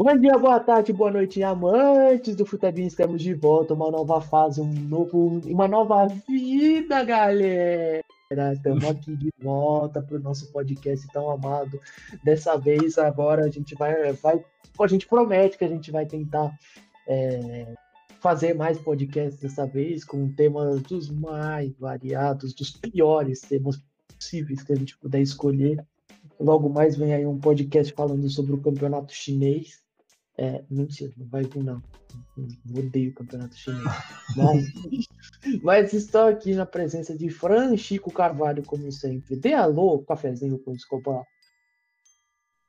[0.00, 2.86] Bom dia, boa tarde, boa noite, amantes do Futebol.
[2.86, 8.04] Estamos de volta, uma nova fase, um novo, uma nova vida, galera.
[8.52, 11.80] Estamos aqui de volta para o nosso podcast tão amado.
[12.22, 14.40] Dessa vez, agora a gente vai, vai,
[14.80, 16.56] a gente promete que a gente vai tentar
[17.08, 17.74] é,
[18.20, 23.82] fazer mais podcasts dessa vez com temas dos mais variados, dos piores temas
[24.16, 25.84] possíveis que a gente puder escolher.
[26.38, 29.87] Logo mais vem aí um podcast falando sobre o campeonato chinês.
[30.40, 31.82] É, mentira, não vai vir não.
[32.36, 33.82] Eu odeio o campeonato chinês.
[34.36, 35.08] Mas,
[35.62, 39.34] mas, estou aqui na presença de Fran Chico Carvalho, como sempre.
[39.34, 41.24] Dê alô, cafezinho com Escobar.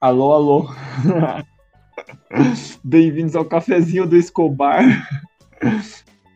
[0.02, 0.70] Alô, alô.
[2.84, 4.84] Bem-vindos ao cafezinho do Escobar.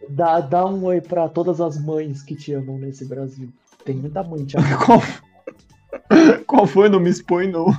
[0.09, 3.51] Dá, dá um oi para todas as mães que te amam nesse Brasil.
[3.83, 4.85] Tem muita mãe te amando.
[4.85, 5.01] Qual,
[6.45, 6.89] qual foi?
[6.89, 7.73] Não me expõe, não.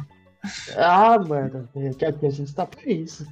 [0.76, 3.26] Ah, mano, que a gente tá pra isso.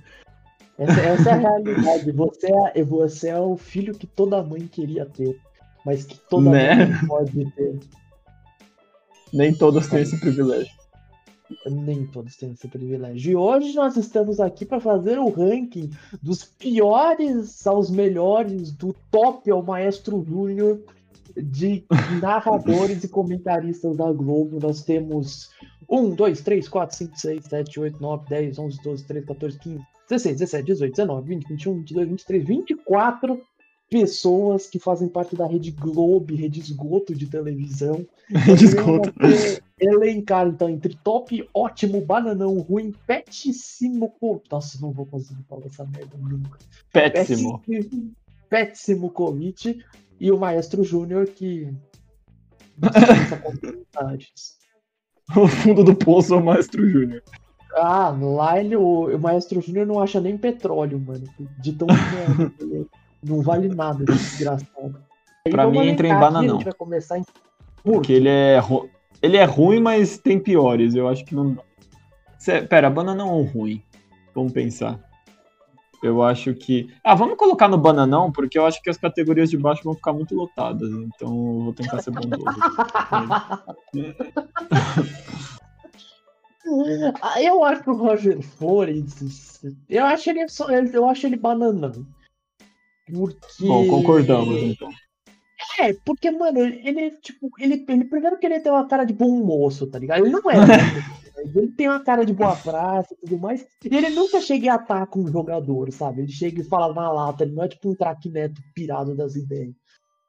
[0.79, 2.13] Essa, essa é a realidade.
[2.13, 5.39] Você é, você é o filho que toda mãe queria ter,
[5.85, 6.87] mas que toda né?
[6.87, 7.79] mãe pode ter.
[9.33, 10.73] Nem todas têm esse privilégio.
[11.67, 13.33] Nem todos têm esse privilégio.
[13.33, 15.91] E hoje nós estamos aqui para fazer o ranking
[16.23, 20.81] dos piores aos melhores, do top ao Maestro Júnior,
[21.37, 21.85] de
[22.21, 24.59] narradores e comentaristas da Globo.
[24.61, 25.51] Nós temos
[25.93, 29.87] 1, 2, 3, 4, 5, 6, 7, 8, 9, 10, 11, 12, 13, 14, 15,
[30.09, 33.43] 16, 17, 18, 19, 20, 21, 22, 23, 24
[33.91, 38.07] pessoas que fazem parte da rede Globo, rede esgoto de televisão.
[38.33, 39.13] Rede esgoto.
[39.79, 44.11] Elencar, então, entre top, ótimo, bananão, ruim, péssimo.
[44.51, 46.59] Nossa, não vou conseguir falar essa merda nunca.
[46.91, 47.61] Péssimo.
[47.67, 48.13] Péssimo,
[48.49, 49.85] péssimo Covid.
[50.19, 51.69] E o Maestro Júnior, que.
[55.37, 57.23] o fundo do poço é o Maestro Júnior.
[57.75, 61.25] Ah, lá ele, o, o Maestro Júnior não acha nem petróleo, mano.
[61.59, 62.53] De tão merda.
[63.23, 65.01] Não vale nada, desgraçado.
[65.51, 66.59] Pra mim entra em bananão.
[66.59, 67.25] vai começar em...
[67.83, 68.61] Porque ele é,
[69.23, 70.95] ele é ruim, mas tem piores.
[70.95, 71.57] Eu acho que não.
[72.39, 72.63] Cê...
[72.63, 73.83] Pera, bananão ou ruim?
[74.35, 75.01] Vamos pensar.
[76.03, 76.93] Eu acho que.
[77.05, 80.13] Ah, vamos colocar no bananão, porque eu acho que as categorias de baixo vão ficar
[80.13, 80.91] muito lotadas.
[80.91, 82.45] Então eu vou tentar ser bondoso.
[87.41, 89.61] eu acho que o Roger Flores.
[89.89, 90.45] Eu acho ele,
[90.93, 92.05] eu acho ele bananão.
[93.07, 93.67] Porque.
[93.67, 94.91] Bom, concordamos então.
[95.79, 99.31] É, porque, mano, ele, tipo, ele, ele primeiro que ele tem uma cara de bom
[99.45, 100.25] moço, tá ligado?
[100.25, 100.57] Ele não é.
[101.55, 103.65] ele tem uma cara de boa praça e tudo mais.
[103.85, 106.23] E ele nunca chega a atacar com um jogador, sabe?
[106.23, 109.35] Ele chega e fala na lata, ele não é tipo um craque neto pirado das
[109.35, 109.75] ideias.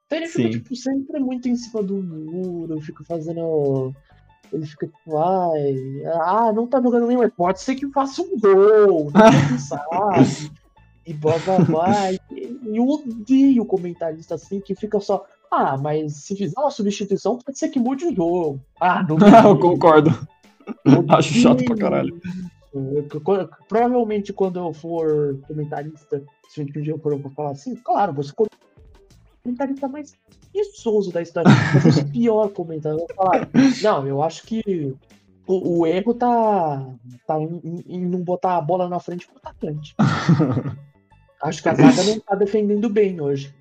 [0.06, 0.50] Então ele fica, Sim.
[0.52, 3.94] tipo, sempre muito em cima do muro, fica fazendo.
[4.52, 9.12] Ele fica tipo, ai, ah, não tá jogando nenhum, pode ser que faça um gol,
[9.50, 10.52] não sabe
[11.06, 12.12] e blá blá blá.
[12.66, 15.26] Eu odeio comentarista assim que fica só.
[15.52, 18.60] Ah, mas se fizer uma substituição, pode ser que mude o jogo.
[18.80, 19.18] Ah, não.
[19.50, 20.10] eu concordo.
[21.10, 22.20] Acho chato pra caralho.
[23.68, 28.34] Provavelmente quando eu for comentarista, se um dia eu for falar assim, claro, você
[29.44, 30.16] comentarista mais
[30.52, 31.52] preguiçoso da história.
[31.74, 33.00] Mas o pior comentário.
[33.00, 33.50] Eu vou falar,
[33.82, 34.96] não, eu acho que
[35.46, 36.86] o, o erro tá,
[37.28, 39.96] tá em, em, em, não botar a bola na frente pro atacante.
[41.44, 43.54] Acho que a zaga não tá defendendo bem hoje.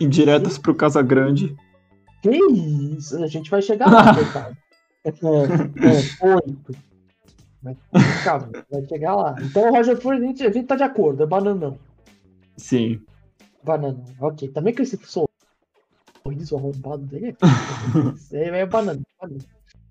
[0.00, 1.56] Indiretas pro Casagrande.
[2.20, 3.22] Que isso?
[3.22, 4.56] A gente vai chegar lá, coitado.
[5.04, 6.76] É, é, oito.
[8.24, 9.36] Calma, vai chegar lá.
[9.40, 11.78] Então o Roger Flores, a gente, a gente tá de acordo, é bananão.
[12.56, 13.00] Sim.
[13.62, 14.48] Bananão, ok.
[14.48, 17.36] Também que esse sorriso arrombado dele
[18.32, 19.00] é, é banana.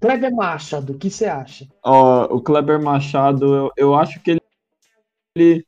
[0.01, 1.65] Kleber Machado, o que você acha?
[1.81, 4.41] Ó, oh, o Kleber Machado, eu, eu acho que ele,
[5.35, 5.65] ele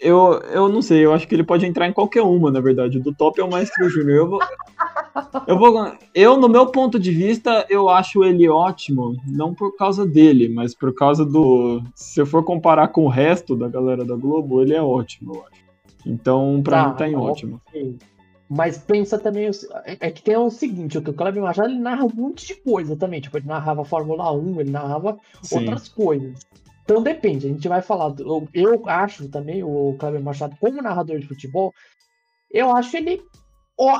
[0.00, 2.98] eu, eu não sei, eu acho que ele pode entrar em qualquer uma, na verdade.
[2.98, 4.16] O do top é o Maestro Júnior.
[4.16, 4.40] Eu vou,
[5.46, 5.92] eu vou.
[6.14, 10.74] Eu, no meu ponto de vista, eu acho ele ótimo, não por causa dele, mas
[10.74, 11.82] por causa do.
[11.94, 15.42] Se eu for comparar com o resto da galera da Globo, ele é ótimo, eu
[15.42, 15.60] acho.
[16.06, 17.60] Então, pra tá, mim, tá em ótimo.
[18.48, 19.48] Mas pensa também,
[19.84, 23.20] é, que tem o seguinte, o Cleber Machado ele narra um monte de coisa também,
[23.20, 25.58] tipo, ele narrava Fórmula 1, ele narrava Sim.
[25.58, 26.40] outras coisas.
[26.90, 28.12] Então depende, a gente vai falar.
[28.18, 31.72] Eu, eu acho também o Cleber Machado como narrador de futebol,
[32.50, 33.22] eu acho ele.
[33.78, 33.96] Ó,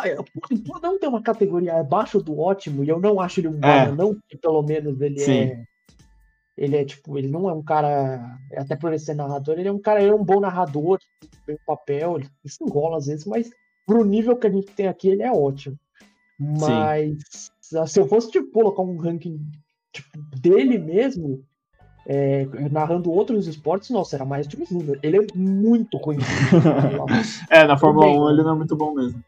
[0.66, 3.92] por não ter uma categoria abaixo do ótimo, e eu não acho ele um é.
[3.92, 5.38] não, que pelo menos ele Sim.
[5.38, 5.64] é.
[6.58, 8.36] Ele é tipo, ele não é um cara.
[8.56, 10.98] Até por ele ser narrador, ele é um cara, ele é um bom narrador,
[11.46, 13.50] tem papel, ele se enrola às vezes, mas
[13.86, 15.78] pro nível que a gente tem aqui, ele é ótimo.
[16.36, 17.86] Mas Sim.
[17.86, 19.40] se eu fosse tipo, colocar um ranking
[19.92, 21.44] tipo, dele mesmo,
[22.06, 24.98] é, narrando outros esportes, nossa, era Maestro Júnior.
[25.02, 26.28] Ele é muito conhecido.
[27.50, 29.22] é, na Fórmula 1 ele não é muito bom mesmo.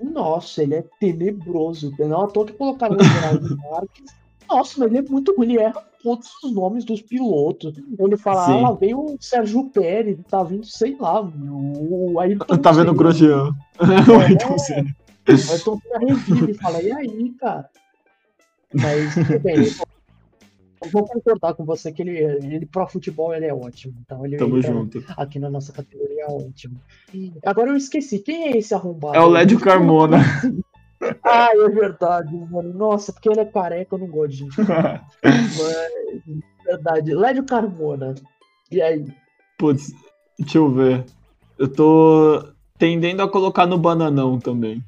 [0.00, 1.92] Nossa, ele é tenebroso.
[1.98, 4.18] Não à toa que colocaram o Geraldo Marques.
[4.48, 5.54] Nossa, mas ele é muito ruim.
[5.54, 7.74] Ele erra todos os nomes dos pilotos.
[7.98, 8.52] Ele fala, Sim.
[8.52, 12.94] ah, lá veio o Sérgio Pérez, tá vindo, sei lá, o Ayrton Tá vendo o
[12.94, 13.52] Grosjean.
[13.80, 14.96] É, o Ayrton Senna.
[15.26, 17.68] O Ayrton Senna revive e fala, e aí, cara?
[18.72, 19.64] Mas, tudo bem.
[20.82, 23.94] Eu vou concordar com você que ele, ele pro futebol ele é ótimo.
[24.04, 25.04] Então ele Tamo junto.
[25.16, 26.80] aqui na nossa categoria é ótimo.
[27.44, 29.16] Agora eu esqueci, quem é esse arrombado?
[29.16, 30.18] É o Lédio Carmona.
[31.22, 32.74] Ah, é verdade, mano.
[32.74, 34.56] Nossa, porque ele é careca, eu não gosto de gente.
[35.22, 35.56] Mas,
[36.64, 37.14] verdade.
[37.14, 38.16] Lédio Carmona.
[38.70, 39.06] E aí?
[39.56, 39.92] Putz,
[40.38, 41.04] deixa eu ver.
[41.58, 42.44] Eu tô
[42.76, 44.82] tendendo a colocar no bananão também.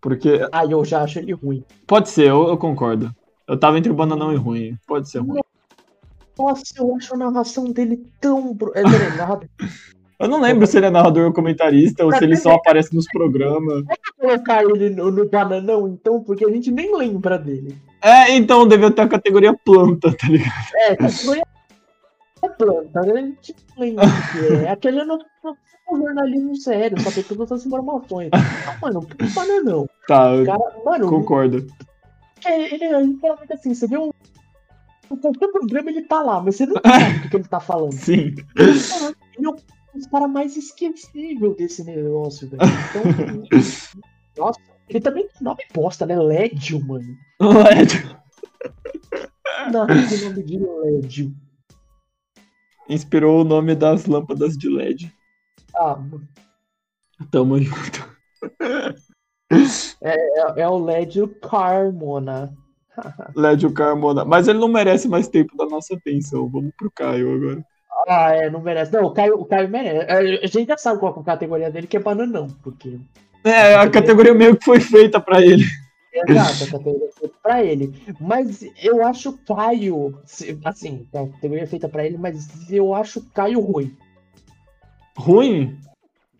[0.00, 0.40] Porque.
[0.50, 1.62] Ah, eu já acho ele ruim.
[1.86, 3.14] Pode ser, eu, eu concordo.
[3.50, 4.78] Eu tava entre bananão e ruim.
[4.86, 5.40] Pode ser ruim.
[6.38, 8.56] Nossa, eu acho a narração dele tão.
[8.76, 9.48] É, peraí, narrador.
[10.20, 13.06] Eu não lembro se ele é narrador ou comentarista, ou se ele só aparece nos
[13.06, 13.82] programas.
[13.84, 17.76] Vamos colocar ele no, no, bananão, então, porque a gente nem lembra dele.
[18.00, 20.52] É, então, deve ter a categoria planta, tá ligado?
[20.74, 21.42] É, categoria
[22.56, 24.70] planta, a gente não lembra o que é.
[24.70, 28.30] Aquele não é um jornalismo sério, só tem todas as informações.
[28.32, 29.04] Ah, mano,
[29.34, 29.88] bananão.
[30.06, 31.66] Tá, Cara, mano, concordo.
[32.44, 34.10] É, ele, é literalmente assim, você vê um
[35.20, 37.92] qualquer programa ele tá lá, mas você não sabe o que, ele tá falando.
[37.92, 38.34] Sim.
[38.56, 42.62] Ele é os caras mais esquecíveis desse negócio, velho.
[42.62, 43.42] Então,
[44.44, 46.16] nossa, ele também tem nome bosta, né?
[46.16, 47.16] Lédio, mano.
[47.40, 48.20] Lédio.
[49.72, 51.34] Não, o nome de Lédio.
[52.88, 55.12] Inspirou o nome das lâmpadas de LED.
[55.74, 56.28] Ah, mano.
[57.30, 58.10] Tamo junto.
[60.00, 62.52] É, é, é o Lédio Carmona.
[63.34, 64.24] Lédio Carmona.
[64.24, 66.48] Mas ele não merece mais tempo da nossa atenção.
[66.48, 67.64] Vamos pro Caio agora.
[68.08, 68.92] Ah, é, não merece.
[68.92, 70.06] Não, o Caio, o Caio merece.
[70.08, 72.98] É, a gente já sabe qual é a categoria dele, que é bananão, porque.
[73.44, 75.64] É, a categoria meio que foi feita pra ele.
[76.12, 77.94] Exato, a categoria foi feita pra ele.
[78.20, 80.18] Mas eu acho o Caio.
[80.64, 83.96] Assim, a categoria é feita pra ele, mas eu acho o Caio ruim.
[85.16, 85.78] Ruim?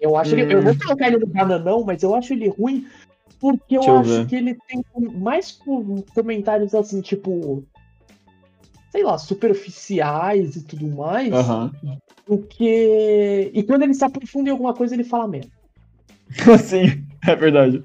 [0.01, 0.39] Eu acho hum.
[0.39, 0.55] ele.
[0.55, 0.79] Eu vou hum.
[0.79, 2.87] colocar ele no bananão, mas eu acho ele ruim
[3.41, 4.83] porque eu Deixa acho eu que ele tem
[5.19, 5.59] mais
[6.15, 7.65] comentários assim, tipo
[8.91, 11.71] sei lá, superficiais e tudo mais, uhum.
[12.27, 13.51] do que.
[13.55, 15.51] E quando ele se aprofunda em alguma coisa, ele fala mesmo.
[16.59, 17.83] Sim, é verdade.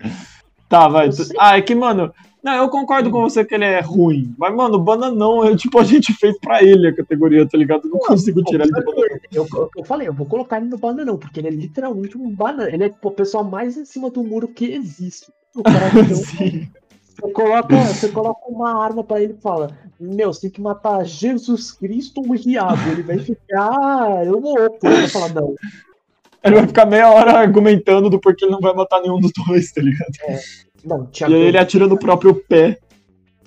[0.67, 1.09] Tá, vai.
[1.39, 2.11] Ah, é que, mano.
[2.43, 4.35] Não, eu concordo com você que ele é ruim.
[4.37, 7.87] Mas, mano, bananão é tipo a gente fez pra ele a categoria, tá ligado?
[7.87, 9.19] Eu não consigo tirar ele do bananão.
[9.31, 12.69] Eu, eu, falei, eu vou colocar ele no bananão, porque ele é literalmente um banana.
[12.69, 15.31] Ele é o pessoal mais em cima do muro que existe.
[15.55, 16.67] O cara Sim.
[17.15, 19.69] Você coloca, você coloca uma arma pra ele e fala:
[19.99, 22.89] Meu, você tem que matar Jesus Cristo ou o Riabo.
[22.91, 24.85] Ele vai ficar louco.
[24.85, 25.55] Ele vai falar: Não.
[26.43, 29.71] Ele vai ficar meia hora argumentando do porquê ele não vai matar nenhum dos dois,
[29.71, 30.11] tá ligado?
[30.27, 30.39] É.
[30.83, 32.77] Não, E aí ele atira no próprio pé.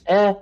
[0.04, 0.34] É.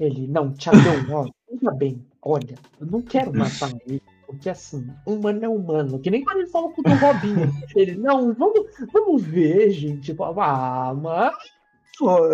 [0.00, 4.02] Ele, não, Tiagão, ó, veja bem, olha, eu não quero matar ele.
[4.30, 5.98] Porque assim, humano é humano.
[5.98, 7.52] Que nem quando ele fala com o Robinho.
[7.74, 10.02] Ele, não, vamos, vamos ver, gente.
[10.02, 11.34] Tipo, ah, mas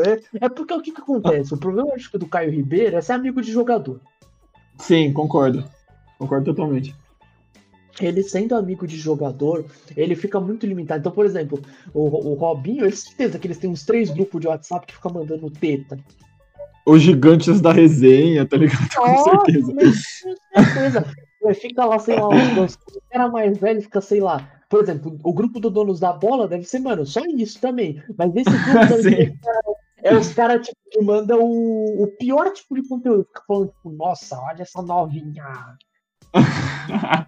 [0.04, 1.54] é, é porque o que, que acontece?
[1.54, 4.00] O problema acho que do Caio Ribeiro é ser amigo de jogador.
[4.78, 5.64] Sim, concordo.
[6.18, 6.94] Concordo totalmente.
[7.99, 9.64] Ele sendo amigo de jogador,
[9.97, 11.00] ele fica muito limitado.
[11.00, 11.59] Então, por exemplo,
[11.94, 15.14] o, o Robinho, ele certeza que eles têm uns três grupos de WhatsApp que ficam
[15.14, 15.99] mandando teta.
[16.85, 18.87] Os gigantes da resenha, tá ligado?
[18.94, 19.73] Com certeza.
[19.73, 21.25] Com certeza.
[21.54, 22.78] Fica lá, sei lá, os
[23.10, 26.64] caras mais velhos fica, sei lá, por exemplo, o grupo do Donos da Bola deve
[26.64, 28.02] ser, mano, só isso também.
[28.16, 28.94] Mas esse grupo
[30.02, 33.24] é, é os caras tipo, que mandam o, o, pior tipo de conteúdo.
[33.24, 35.44] Fica falando, tipo, nossa, olha essa novinha.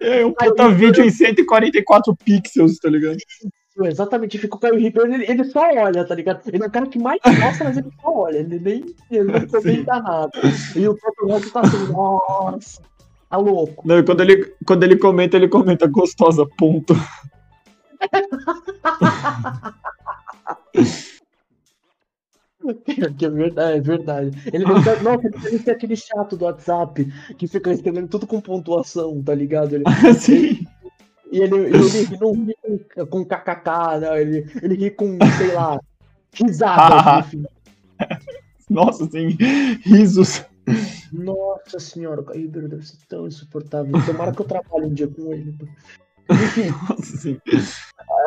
[0.00, 3.18] é um puta vídeo em 144 pixels, tá ligado?
[3.80, 6.40] Exatamente, fica o Caio Ribeiro, ele, ele, só olha, tá ligado?
[6.46, 9.46] Ele é o cara que mais gosta, mas ele só olha, ele nem ele não
[9.46, 10.30] comenta nada.
[10.74, 12.82] E o próprio Rock tá assim, nossa,
[13.28, 13.86] Tá louco.
[13.86, 16.94] Não, quando ele, quando ele comenta, ele comenta gostosa, ponto.
[23.16, 24.50] que é verdade, é verdade.
[24.52, 27.04] Ele, ele, tá, nossa, ele tem aquele chato do WhatsApp
[27.36, 29.74] que fica escrevendo tudo com pontuação, tá ligado?
[29.74, 29.84] Ele,
[30.18, 30.66] Sim.
[31.30, 35.52] E ele, ele, ele não ri com, com kkk, não, ele, ele ri com, sei
[35.52, 35.80] lá,
[36.32, 37.44] risadas, enfim.
[38.68, 39.36] Nossa, sim,
[39.84, 40.44] risos.
[41.12, 43.92] Nossa senhora, o Ribeiro deve ser tão insuportável.
[44.04, 45.54] Tomara que eu trabalhe um dia com ele.
[46.30, 46.68] Enfim.
[46.88, 47.40] Nossa, sim.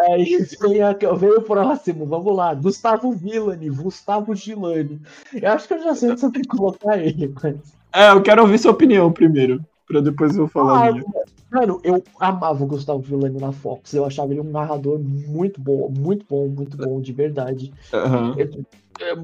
[0.09, 2.53] Aí vem, a, vem o próximo, vamos lá.
[2.55, 4.99] Gustavo Villani, Gustavo Gilani.
[5.33, 7.55] Eu acho que eu já sei onde você tem que colocar ele, mas.
[7.93, 10.87] É, eu quero ouvir sua opinião primeiro, pra depois eu falar.
[10.87, 11.05] Ah, minha.
[11.51, 13.93] Mano, eu amava o Gustavo Villani na Fox.
[13.93, 17.73] Eu achava ele um narrador muito bom, muito bom, muito bom, de verdade.
[17.93, 18.35] Aham.
[18.37, 18.49] Eu,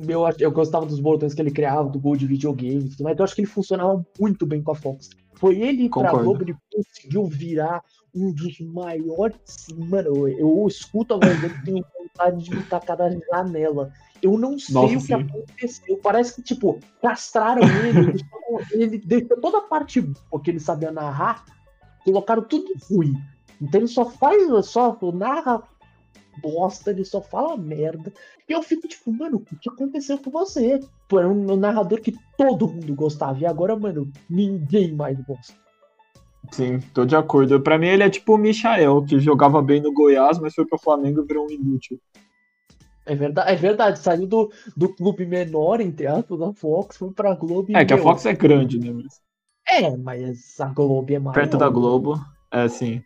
[0.08, 3.36] eu, eu gostava dos botões que ele criava, do gol de videogame, então eu acho
[3.36, 5.10] que ele funcionava muito bem com a Fox.
[5.36, 6.24] Foi ele pra Concordo.
[6.24, 9.68] Globo, ele conseguiu virar um dos maiores.
[9.78, 13.92] Mano, eu escuto a voz dele e tenho vontade de me tacar da janela.
[14.20, 15.14] Eu não sei Nossa, o que sim.
[15.14, 15.98] aconteceu.
[16.02, 20.92] Parece que, tipo, castraram ele, deixaram- ele deixou toda a parte boa que ele sabia
[20.92, 21.46] narrar,
[22.08, 23.14] colocaram tudo ruim.
[23.62, 25.62] Então ele só faz, só narra
[26.42, 28.14] bosta, ele só fala merda.
[28.48, 30.80] E eu fico tipo, mano, o que aconteceu com você?
[31.10, 33.40] Pô, era um narrador que todo mundo gostava.
[33.40, 35.54] E agora, mano, ninguém mais gosta.
[36.52, 37.60] Sim, tô de acordo.
[37.60, 40.80] Pra mim ele é tipo o Michael, que jogava bem no Goiás, mas foi pro
[40.80, 42.00] Flamengo e virou um inútil.
[43.06, 44.00] É verdade, é verdade.
[44.00, 47.76] Saiu do, do clube menor, entre aspas, da Fox, foi pra Globo e.
[47.76, 48.92] É que a Fox é grande, né?
[48.92, 49.20] Mas
[49.70, 51.34] É, mas a Globo é maior.
[51.34, 52.20] perto da Globo,
[52.52, 53.04] é sim.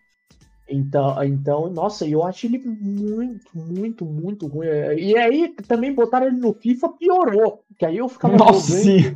[0.70, 4.68] Então, então, nossa, eu acho ele muito, muito, muito ruim.
[4.98, 7.64] E aí também botaram ele no FIFA, piorou.
[7.78, 9.16] Que aí eu ficava Nossa, jogando,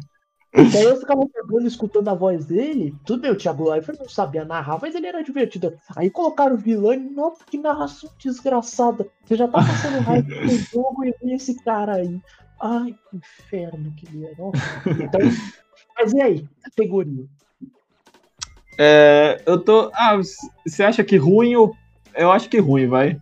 [0.51, 2.93] que aí eu ficava jogando, escutando a voz dele.
[3.05, 5.73] Tudo bem, o Thiago Leifert não sabia narrar, mas ele era divertido.
[5.95, 9.07] Aí colocaram o Vilani, nossa, que narração desgraçada.
[9.23, 12.19] Você já tá passando raiva do jogo e vem esse cara aí.
[12.59, 14.35] Ai, que inferno que ele é.
[14.37, 14.57] Nossa.
[15.03, 15.21] Então,
[15.97, 17.25] mas e aí, categoria?
[18.77, 19.89] É, eu tô.
[19.93, 20.17] Ah,
[20.65, 21.75] você acha que ruim ou.
[22.13, 23.19] Eu acho que ruim, vai.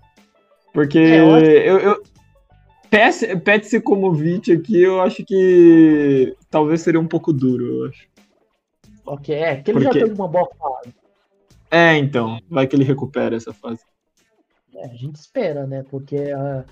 [0.74, 1.80] Porque É, eu eu.
[1.80, 2.04] eu...
[2.90, 8.08] PS Pet Sikomovic aqui, eu acho que talvez seria um pouco duro, eu acho.
[9.06, 10.94] Ok, é, que ele já Porque- teve uma boa fase.
[11.72, 12.40] É, então.
[12.50, 13.82] Vai que ele recupera essa fase.
[14.76, 15.84] É, a gente espera, né?
[15.90, 16.64] Porque é,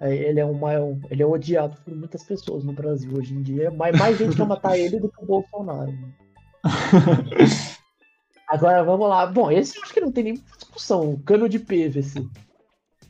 [0.00, 0.72] ele é uma,
[1.10, 3.70] ele é odiado por muitas pessoas no Brasil hoje em dia.
[3.70, 5.92] Mais, mais gente quer matar ele do que o Bolsonaro.
[8.48, 9.26] Agora vamos lá.
[9.26, 11.12] Bom, esse eu acho que não tem nem discussão.
[11.12, 12.26] O cano de PVC.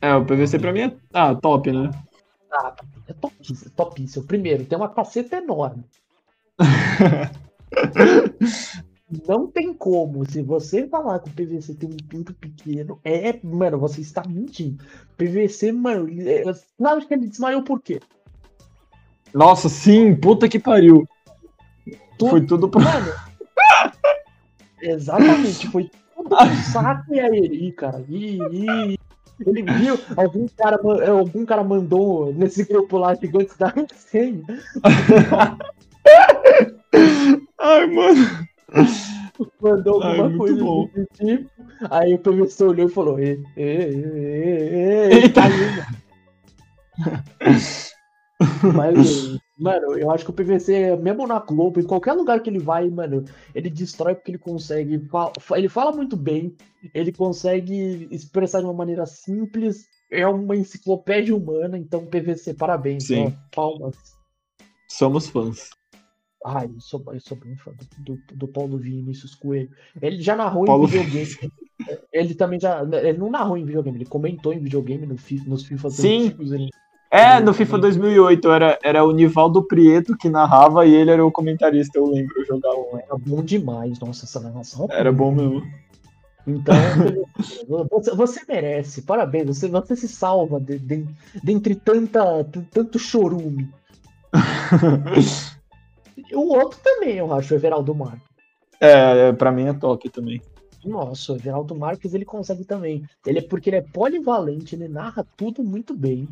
[0.01, 1.91] É, o PVC pra mim é ah, top, né?
[2.51, 2.75] Ah,
[3.07, 4.25] é topíssimo, topíssimo.
[4.25, 5.85] Primeiro, tem uma caceta enorme.
[9.27, 10.29] Não tem como.
[10.29, 13.39] Se você falar que o PVC tem um pinto pequeno, é.
[13.43, 14.83] Mano, você está mentindo.
[15.17, 16.07] PVC, mano.
[16.21, 16.43] É,
[16.79, 17.99] sabe que ele desmaiou por quê?
[19.33, 21.07] Nossa, sim, puta que pariu.
[22.19, 22.81] Foi tudo pra.
[22.81, 23.13] Mano.
[24.81, 28.97] Exatamente, foi tudo pro saco e aí cara, ih, ih.
[29.45, 34.43] Ele viu, algum cara, é, algum cara mandou nesse grupo lá gigantes da senha,
[37.57, 38.48] Ai, mano.
[39.61, 40.89] Mandou Ai, alguma muito coisa bom.
[40.93, 41.07] desse
[41.37, 41.49] tipo.
[41.89, 45.41] Aí o professor olhou e falou: ê, ê, ê, Eita.
[45.41, 45.99] caiu, mano.
[48.73, 52.59] Mas, mano, eu acho que o PVC, mesmo na Globo, em qualquer lugar que ele
[52.59, 55.01] vai, mano, ele destrói porque ele consegue.
[55.55, 56.55] Ele fala muito bem,
[56.93, 63.07] ele consegue expressar de uma maneira simples, é uma enciclopédia humana, então PVC, parabéns.
[63.07, 63.35] Sim.
[63.55, 63.95] ó, palmas.
[64.87, 65.69] Somos fãs.
[66.45, 69.69] Ai, eu sou, eu sou bem fã do, do, do Paulo Vinícius Coelho.
[70.01, 71.51] Ele já narrou Paulo em videogame.
[72.13, 72.81] Ele também já.
[72.83, 76.25] Ele não narrou em videogame, ele comentou em videogame no FIFA, nos FIFA Sim.
[76.25, 76.51] antigos.
[76.51, 76.69] Ele,
[77.11, 81.31] É, no FIFA 2008 era, era o Nivaldo Prieto que narrava e ele era o
[81.31, 82.99] comentarista, eu lembro, eu jogava.
[83.01, 84.87] era bom demais, nossa, essa narração.
[84.91, 85.63] Era bom mesmo.
[86.45, 86.75] Então,
[87.89, 91.07] você, você merece, parabéns, você, você se salva de, de-
[91.43, 93.67] dentre tanta, tanto chorume.
[96.33, 98.27] O outro também, eu acho, o Everaldo Marques.
[98.79, 100.41] É, pra mim é top também.
[100.85, 103.03] Nossa, o Everaldo Marques ele consegue também.
[103.25, 106.27] Ele é porque ele é polivalente, ele narra tudo muito bem.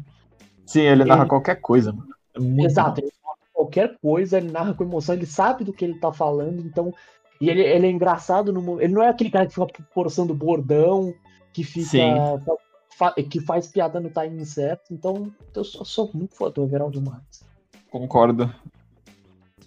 [0.66, 2.08] Sim, ele narra Ele- qualquer coisa, mano.
[2.36, 3.08] É Exato, bom.
[3.08, 6.60] ele narra qualquer coisa, ele narra com emoção, ele sabe do que ele tá falando,
[6.62, 6.94] então.
[7.42, 11.14] E ele, ele é engraçado no Ele não é aquele cara que fica forçando bordão,
[11.54, 11.88] que fica.
[11.90, 12.14] Sim.
[13.30, 14.92] que faz piada no timing certo.
[14.94, 17.46] Então, eu sou, sou muito fã do Everaldo Marques.
[17.92, 18.52] Concordo.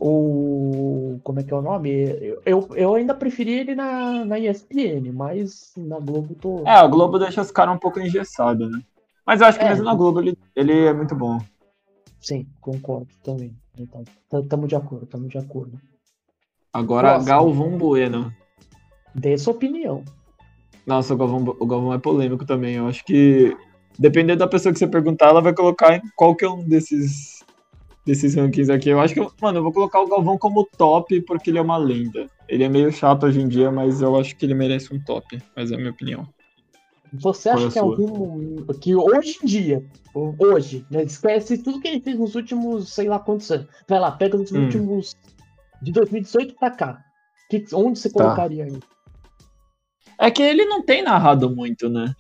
[0.01, 1.21] O.
[1.23, 1.91] Como é que é o nome?
[1.91, 6.63] Eu, eu, eu ainda preferi ele na, na ESPN, mas na Globo tô.
[6.67, 8.81] É, a Globo deixa os caras um pouco engessados, né?
[9.27, 9.69] Mas eu acho que É.
[9.69, 11.39] mesmo na Globo ele, ele é muito bom.
[12.19, 13.55] Sim, concordo também.
[13.79, 14.03] Então,
[14.49, 15.79] tamo de acordo, tamo de acordo.
[16.73, 17.19] Agora.
[17.19, 18.33] Galvão Bueno.
[19.15, 20.03] Dê sua opinião.
[20.87, 22.77] Nossa, o Galvão, o Galvão é polêmico também.
[22.77, 23.55] Eu acho que,
[23.99, 27.45] dependendo da pessoa que você perguntar, ela vai colocar em qualquer um desses,
[28.07, 28.89] desses rankings aqui.
[28.89, 31.77] Eu acho que, mano, eu vou colocar o Galvão como top porque ele é uma
[31.77, 32.27] lenda.
[32.49, 35.41] Ele é meio chato hoje em dia, mas eu acho que ele merece um top.
[35.55, 36.27] Mas é a minha opinião.
[37.13, 37.83] Você acha é que sua?
[37.83, 38.65] algum.
[38.81, 41.03] que hoje em dia, hoje, né?
[41.03, 43.67] Esquece tudo que ele fez nos últimos, sei lá quantos anos.
[43.89, 44.63] Vai lá, pega nos Hum.
[44.65, 45.17] últimos.
[45.83, 47.03] de 2018 pra cá.
[47.49, 48.23] Que, onde você Tá.
[48.23, 48.79] colocaria aí?
[50.19, 52.13] É que ele não tem narrado muito, né?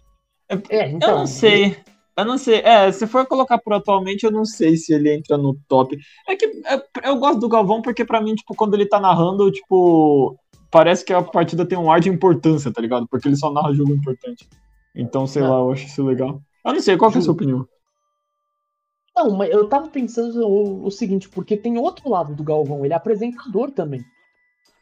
[0.70, 1.10] É, então.
[1.10, 1.76] eu não sei.
[2.16, 2.56] Eu não sei.
[2.60, 5.96] É, se for colocar por atualmente, eu não sei se ele entra no top.
[6.28, 9.50] É que é, eu gosto do Galvão porque pra mim, tipo, quando ele tá narrando,
[9.50, 10.36] tipo,
[10.70, 13.06] parece que a partida tem um ar de importância, tá ligado?
[13.08, 14.48] Porque ele só narra jogo importante.
[14.94, 16.40] Então, sei lá, eu acho isso legal.
[16.64, 17.66] Eu não sei, qual que é a sua opinião?
[19.16, 22.94] Não, mas eu tava pensando o, o seguinte, porque tem outro lado do Galvão, ele
[22.94, 24.04] é apresentador também.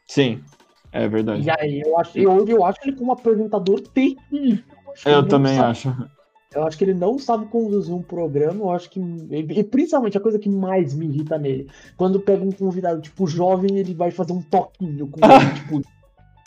[0.07, 0.43] Sim,
[0.91, 1.45] é verdade.
[1.45, 4.63] E aí eu acho, eu, eu acho ele como apresentador terrível.
[5.05, 6.09] ele Eu não também sabe- acho.
[6.53, 8.61] Eu acho que ele não sabe conduzir um programa.
[8.61, 8.99] Eu acho que.
[8.99, 11.69] E principalmente a coisa que mais me irrita nele.
[11.95, 15.53] Quando pega um convidado, tipo, jovem, ele vai fazer um toquinho com ele.
[15.55, 15.81] tipo,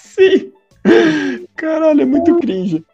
[0.00, 0.52] Sim!
[1.54, 2.84] Caralho, é muito cringe.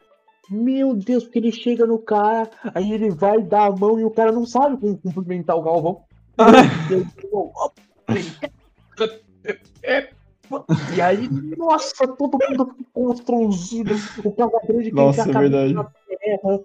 [0.51, 4.11] meu Deus, porque ele chega no cara, aí ele vai dar a mão e o
[4.11, 6.03] cara não sabe como cumprimentar o Galvão.
[10.97, 13.95] E aí, nossa, todo mundo constrangido.
[14.25, 15.75] O Casa Grande que Nossa, é verdade.
[15.75, 16.61] na terra.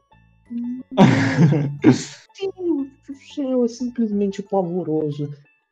[1.82, 1.92] É
[3.68, 5.30] simplesmente pavoroso.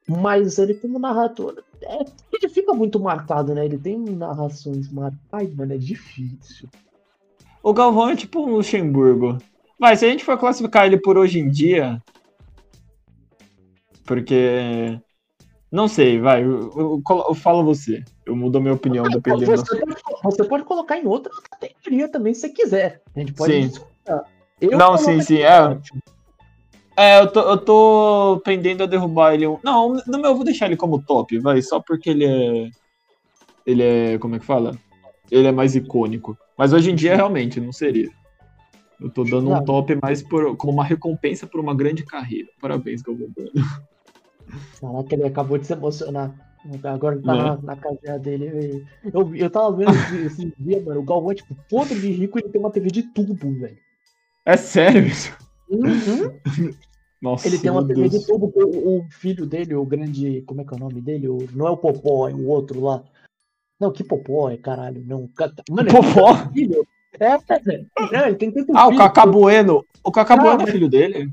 [0.07, 3.65] Mas ele como narrador, é, ele fica muito marcado, né?
[3.65, 5.19] Ele tem narrações marcadas.
[5.31, 6.67] Ai, mano, é difícil.
[7.63, 9.37] O Galvão é tipo um Luxemburgo.
[9.79, 12.01] Mas se a gente for classificar ele por hoje em dia.
[14.05, 14.99] Porque.
[15.71, 16.43] Não sei, vai.
[16.43, 18.03] Eu, eu, eu falo você.
[18.25, 22.09] Eu mudo a minha opinião dependendo da Você pode, você pode colocar em outra categoria
[22.09, 23.01] também, se você quiser.
[23.15, 23.67] A gente pode Sim.
[23.67, 23.91] discutir.
[24.61, 25.77] Eu Não, sim, sim, é.
[26.95, 29.45] É, eu tô, eu tô pendendo a derrubar ele.
[29.63, 31.61] Não, no meu eu vou deixar ele como top, vai.
[31.61, 32.69] Só porque ele é.
[33.65, 34.17] Ele é.
[34.19, 34.77] Como é que fala?
[35.31, 36.37] Ele é mais icônico.
[36.57, 38.09] Mas hoje em dia, realmente, não seria.
[38.99, 42.49] Eu tô dando um top mais por, como uma recompensa por uma grande carreira.
[42.61, 43.29] Parabéns, Galvão.
[44.79, 46.31] Caraca, ele acabou de se emocionar.
[46.83, 47.43] Agora ele tá Né?
[47.43, 48.85] na, na casinha dele.
[49.11, 50.99] Eu, eu tava vendo esse, esse dia, mano.
[50.99, 53.77] O Galvão é tipo podre de rico ele tem uma TV de tubo, velho.
[54.45, 55.35] É sério isso?
[55.69, 56.39] Uhum.
[57.21, 58.51] Nossa, Ele tem uma TV de tubo.
[58.55, 60.41] O, o filho dele, o grande.
[60.41, 61.27] Como é que é o nome dele?
[61.29, 63.03] O, não é o Popó, é o outro lá.
[63.79, 65.03] Não, que Popó é, caralho.
[65.05, 65.29] Não.
[65.69, 66.35] Mano, Popó?
[66.51, 66.85] filho.
[67.19, 67.37] É.
[68.11, 69.85] Não, ele tem tanto Ah, o filho, Cacá Bueno.
[70.03, 71.31] O Cacá Não, Bueno é filho dele?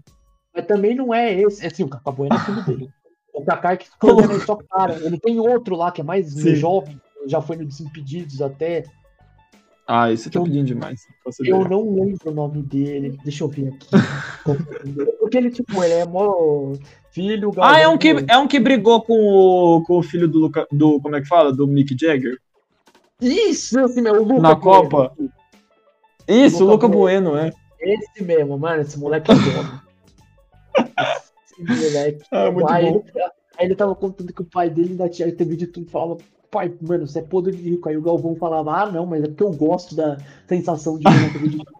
[0.54, 1.64] Mas também não é esse.
[1.64, 2.90] É sim, o Cacá Bueno é filho dele.
[3.32, 4.94] O Cacá é que ficou só cara.
[5.02, 6.54] Ele tem outro lá que é mais Sim.
[6.54, 8.84] jovem, já foi no Desimpedidos até.
[9.90, 11.06] Ah, isso tá pedindo demais.
[11.46, 13.18] Eu não lembro o nome dele.
[13.24, 13.88] Deixa eu ver aqui.
[15.18, 16.74] Porque ele, tipo, ele é mó
[17.10, 17.52] filho.
[17.56, 18.26] Ah, é um, que, Galvão.
[18.28, 21.00] é um que brigou com o, com o filho do, Luca, do.
[21.00, 21.50] Como é que fala?
[21.54, 22.38] Do Mick Jagger?
[23.18, 24.20] Isso, esse mesmo.
[24.20, 24.60] o Luca Na Bueno.
[24.60, 25.16] Copa?
[26.28, 27.50] Isso, o Luca Luca Bueno, é.
[27.80, 28.82] Esse mesmo, mano.
[28.82, 29.78] Esse moleque é bom.
[31.62, 32.24] Esse moleque.
[32.30, 33.04] Ah, muito aí, bom.
[33.14, 33.22] ele,
[33.56, 35.90] aí ele tava contando que o pai dele ainda tinha TV de tudo.
[35.90, 36.18] Falava,
[36.50, 37.88] pai, mano, você é podre de rico.
[37.88, 41.04] Aí o Galvão falava, ah, não, mas é porque eu gosto da sensação de.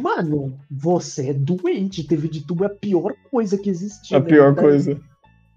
[0.00, 2.02] Mano, você é doente.
[2.02, 4.14] TV de tubo é a pior coisa que existe.
[4.16, 4.26] A né?
[4.26, 4.98] pior Tá- coisa.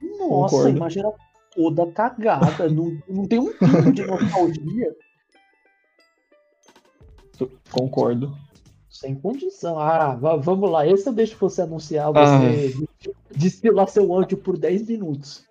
[0.01, 0.67] Nossa, Concordo.
[0.67, 1.13] a imagem era
[1.55, 2.69] toda cagada.
[2.69, 4.93] não, não tem um pingo de nostalgia.
[7.71, 8.35] Concordo.
[8.89, 9.79] Sem condição.
[9.79, 10.85] Ah, va- vamos lá.
[10.85, 12.11] Esse eu deixo você anunciar.
[12.13, 12.39] Ah.
[12.39, 12.73] Você
[13.33, 15.45] destilar seu áudio por 10 minutos.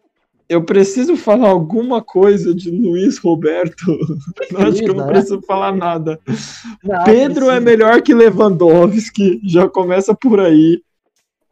[0.48, 3.84] Eu preciso falar alguma coisa de Luiz Roberto.
[4.50, 5.12] Não, acho que eu não né?
[5.12, 6.18] preciso falar nada.
[6.82, 9.40] Não, Pedro é melhor que Lewandowski.
[9.44, 10.80] Já começa por aí.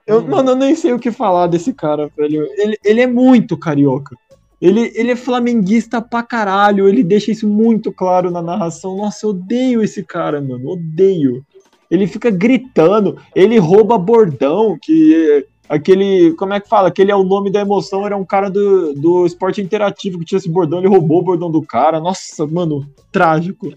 [0.06, 0.28] Eu, Hum.
[0.28, 2.48] Mano, eu nem sei o que falar desse cara, velho.
[2.56, 4.16] Ele, ele é muito carioca.
[4.60, 6.88] Ele, ele é flamenguista pra caralho.
[6.88, 8.96] Ele deixa isso muito claro na narração.
[8.96, 10.70] Nossa, eu odeio esse cara, mano.
[10.70, 11.44] Odeio.
[11.90, 13.18] Ele fica gritando.
[13.34, 16.32] Ele rouba bordão, que aquele.
[16.34, 16.88] Como é que fala?
[16.88, 18.06] Aquele é o nome da emoção.
[18.06, 20.78] Era um cara do, do esporte interativo que tinha esse bordão.
[20.78, 22.00] Ele roubou o bordão do cara.
[22.00, 23.72] Nossa, mano, trágico.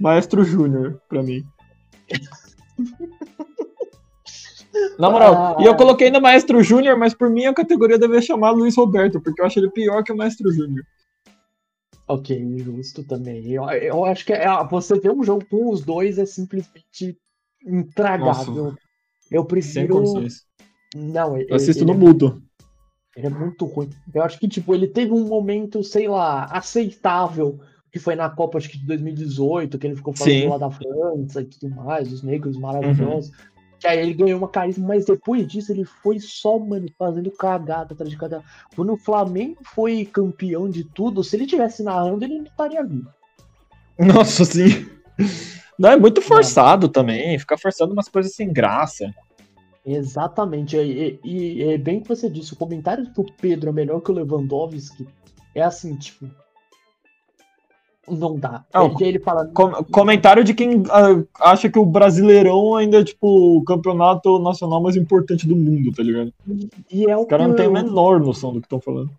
[0.00, 1.44] Maestro Júnior, pra mim.
[4.98, 5.56] Na moral, Ah.
[5.60, 9.20] e eu coloquei no Maestro Júnior, mas por mim a categoria deve chamar Luiz Roberto,
[9.20, 10.84] porque eu acho ele pior que o Maestro Júnior.
[12.06, 13.50] Ok, justo também.
[13.50, 17.18] Eu, eu acho que é, você ver um jogo com os dois é simplesmente
[17.66, 18.74] intragável.
[19.30, 20.02] Eu Sem prefiro.
[20.94, 22.42] Não, ele, Eu assisto ele no é mudo.
[23.16, 23.90] Ele é muito ruim.
[24.14, 27.58] Eu acho que, tipo, ele teve um momento, sei lá, aceitável,
[27.90, 30.44] que foi na Copa, acho que de 2018, que ele ficou falando Sim.
[30.44, 30.50] Uhum.
[30.50, 33.32] lá da França e tudo mais, os negros maravilhosos.
[33.80, 37.94] Que aí ele ganhou uma carisma, mas depois disso ele foi só, mano, fazendo cagada
[37.94, 38.42] atrás de cada.
[38.74, 43.08] Quando o Flamengo foi campeão de tudo, se ele tivesse narrando, ele não estaria vivo.
[43.98, 44.86] Nossa, sim.
[45.78, 49.12] Não, é muito forçado também, fica forçando umas coisas sem graça.
[49.90, 53.72] Exatamente, e, e, e é bem que você disse, o comentário que o Pedro é
[53.72, 55.08] melhor que o Lewandowski
[55.54, 56.28] é assim, tipo,
[58.06, 58.64] não dá.
[58.72, 59.46] Não, Porque ele fala.
[59.46, 64.82] Com- comentário de quem ah, acha que o Brasileirão ainda é, tipo, o campeonato nacional
[64.82, 66.32] mais importante do mundo, tá ligado?
[66.90, 69.10] E é o Os caras não têm a menor noção do que estão falando.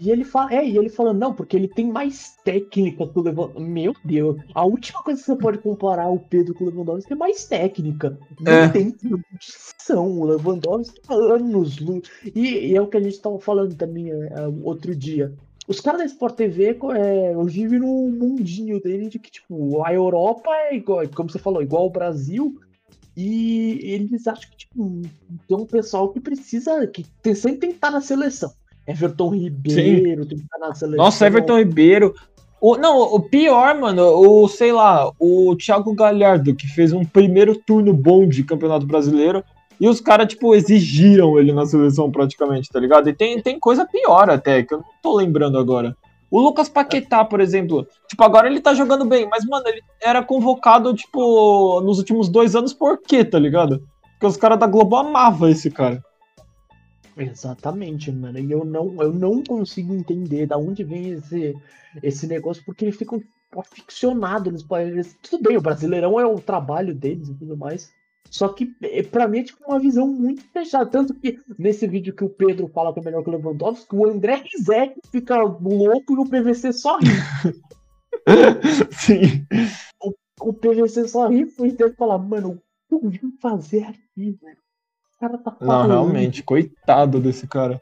[0.00, 3.22] E ele fala, é, e ele fala, não, porque ele tem mais técnica que o
[3.22, 3.60] Lewandowski.
[3.60, 7.16] Meu Deus, a última coisa que você pode comparar o Pedro com o Lewandowski é
[7.16, 8.18] mais técnica.
[8.40, 8.68] Não É.
[8.70, 10.18] tem condição.
[10.18, 11.76] O Lewandowski tá anos.
[12.34, 15.34] E, e é o que a gente tava falando também é, é, outro dia.
[15.68, 20.50] Os caras da Sport TV é, vivem num mundinho dele de que, tipo, a Europa
[20.50, 22.58] é igual, como você falou, igual ao Brasil.
[23.14, 25.02] E eles acham que, tipo,
[25.46, 28.50] tem um pessoal que precisa, que tem, sempre tem que estar na seleção.
[28.86, 31.04] Everton Ribeiro tem que estar na seleção.
[31.04, 32.14] Nossa, Everton Ribeiro.
[32.60, 37.56] O, não, o pior, mano, o, sei lá, o Thiago Galhardo, que fez um primeiro
[37.56, 39.42] turno bom de Campeonato Brasileiro,
[39.80, 43.08] e os caras, tipo, exigiram ele na seleção praticamente, tá ligado?
[43.08, 45.96] E tem, tem coisa pior até, que eu não tô lembrando agora.
[46.30, 50.22] O Lucas Paquetá, por exemplo, tipo, agora ele tá jogando bem, mas, mano, ele era
[50.22, 53.82] convocado, tipo, nos últimos dois anos por quê, tá ligado?
[54.12, 56.04] Porque os caras da Globo amavam esse cara.
[57.20, 58.38] Exatamente, mano.
[58.38, 61.54] E eu não, eu não consigo entender da onde vem esse,
[62.02, 63.22] esse negócio, porque eles ficam
[63.56, 64.62] aficionados.
[64.62, 67.92] Podem- eles- tudo bem, o Brasileirão é o trabalho deles e tudo mais.
[68.30, 70.88] Só que, eh, pra mim, é tipo uma visão muito fechada.
[70.88, 74.06] Tanto que nesse vídeo que o Pedro fala que é melhor que o Lewandowski, o
[74.08, 77.06] André Rizek fica louco e o PVC só ri.
[78.92, 79.46] Sim.
[80.40, 84.59] O PVC só ri e que falar, mano, o que eu vim fazer aqui, velho?
[85.20, 85.88] Cara tá Não, falando.
[85.90, 87.80] realmente, coitado desse cara.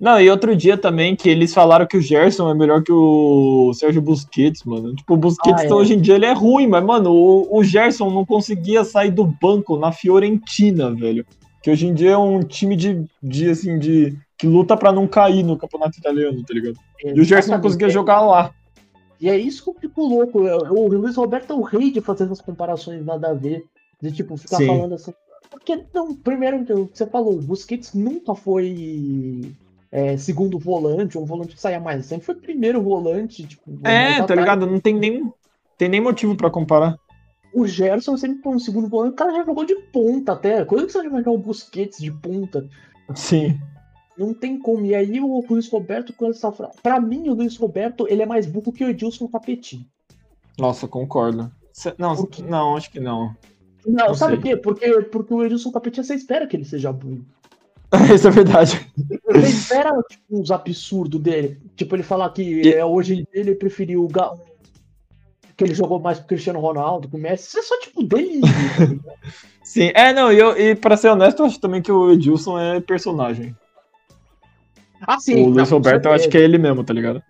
[0.00, 3.70] Não, e outro dia também que eles falaram que o Gerson é melhor que o
[3.74, 4.94] Sérgio Busquets, mano.
[4.96, 5.74] Tipo, o Busquets Ah, é.
[5.74, 9.26] hoje em dia ele é ruim, mas, mano, o, o Gerson não conseguia sair do
[9.26, 11.26] banco na Fiorentina, velho.
[11.62, 14.16] Que hoje em dia é um time de, de assim, de.
[14.38, 16.78] que luta pra não cair no campeonato italiano, tá ligado?
[17.04, 17.62] E o Gerson não Exatamente.
[17.62, 18.54] conseguia jogar lá.
[19.20, 20.38] E é isso que eu fico louco.
[20.40, 23.64] O Luiz Roberto é o rei de fazer essas comparações nada a ver.
[24.00, 24.66] De tipo, ficar Sim.
[24.66, 25.12] falando assim.
[25.50, 29.52] Porque, não, primeiro, o que você falou, o Busquets nunca foi
[29.90, 32.06] é, segundo volante, um volante que saia mais.
[32.06, 33.44] Sempre foi primeiro volante.
[33.46, 34.66] Tipo, É, tá ligado?
[34.66, 35.32] Não tem nem,
[35.76, 36.96] tem nem motivo pra comparar.
[37.52, 39.12] O Gerson sempre foi um segundo volante.
[39.14, 40.64] O cara já jogou de ponta até.
[40.64, 42.68] Quando que você vai jogar o Busquets de ponta?
[43.14, 43.58] Sim.
[44.16, 44.84] Não tem como.
[44.86, 46.74] E aí o Luiz Roberto com essa frase.
[46.80, 49.84] Pra mim, o Luiz Roberto, ele é mais burro que o Edilson Capetinho.
[50.56, 51.50] Nossa, concordo.
[51.72, 52.14] Cê- Não,
[52.48, 53.34] não, acho que não.
[53.86, 54.56] Não, Não sabe por quê?
[54.56, 57.24] Porque, porque o Edilson Capetinha, você espera que ele seja burro.
[58.14, 58.92] Isso é verdade.
[59.26, 61.58] Você espera tipo, uns absurdos dele.
[61.74, 64.34] Tipo, ele falar que E- é, hoje em dia ele preferiu o Ga-
[65.56, 67.48] que ele jogou mais pro Cristiano Ronaldo, que o Messi.
[67.48, 68.40] Isso é só tipo ligado?
[69.64, 72.58] Sim, é, não, e, eu, e pra ser honesto, eu acho também que o Edilson
[72.58, 73.54] é personagem.
[75.06, 77.22] assim, o Luiz Roberto, eu acho que é ele mesmo, tá ligado?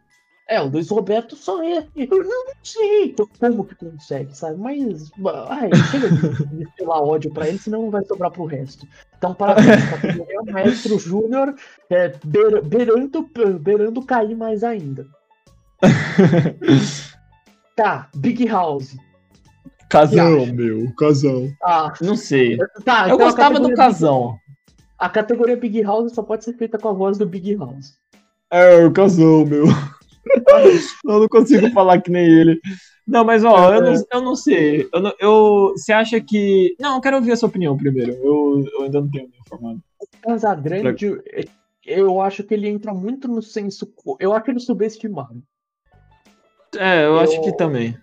[0.50, 1.86] É, o Luiz Roberto só é.
[1.94, 4.58] Eu não sei como que consegue, sabe?
[4.58, 5.10] Mas.
[5.48, 8.84] Ai, chega de destilar ódio pra ele, senão não vai sobrar pro resto.
[9.16, 11.54] Então, parabéns, categoria Maestro Júnior,
[11.88, 15.06] é, beira- beirando, beirando cair mais ainda.
[17.76, 18.96] Tá, Big House.
[19.88, 21.50] Casão, meu, casão.
[21.62, 22.58] Ah, Não sei.
[22.84, 24.36] tá, Eu então gostava do casão.
[24.98, 27.94] A categoria Big House só pode ser feita com a voz do Big House.
[28.50, 29.64] É, o casão, meu.
[31.06, 32.60] eu não consigo falar que nem ele.
[33.06, 34.88] Não, mas ó, eu não, eu não sei.
[34.92, 36.76] Eu não- eu- você acha que.
[36.78, 38.12] Não, eu quero ouvir a sua opinião primeiro.
[38.12, 39.82] Eu, eu ainda não tenho me informado.
[40.22, 41.18] Casagrande,
[41.84, 43.92] eu acho que ele entra muito no senso.
[44.18, 45.42] Eu acho ele subestimado.
[46.76, 47.96] É, eu, Eu- acho que também.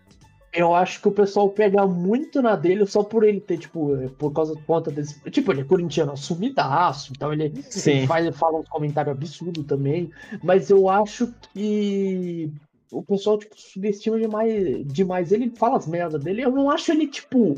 [0.54, 4.32] Eu acho que o pessoal pega muito na dele só por ele ter, tipo, por
[4.32, 5.20] causa por conta desse.
[5.30, 7.92] Tipo, ele é corintiano assumidaço, então ele, Sim.
[7.92, 10.10] ele faz, fala uns comentários absurdos também.
[10.44, 12.52] Mas eu acho que
[12.92, 16.42] o pessoal, tipo, subestima demais, demais ele, fala as merdas dele.
[16.42, 17.56] Eu não acho ele, tipo,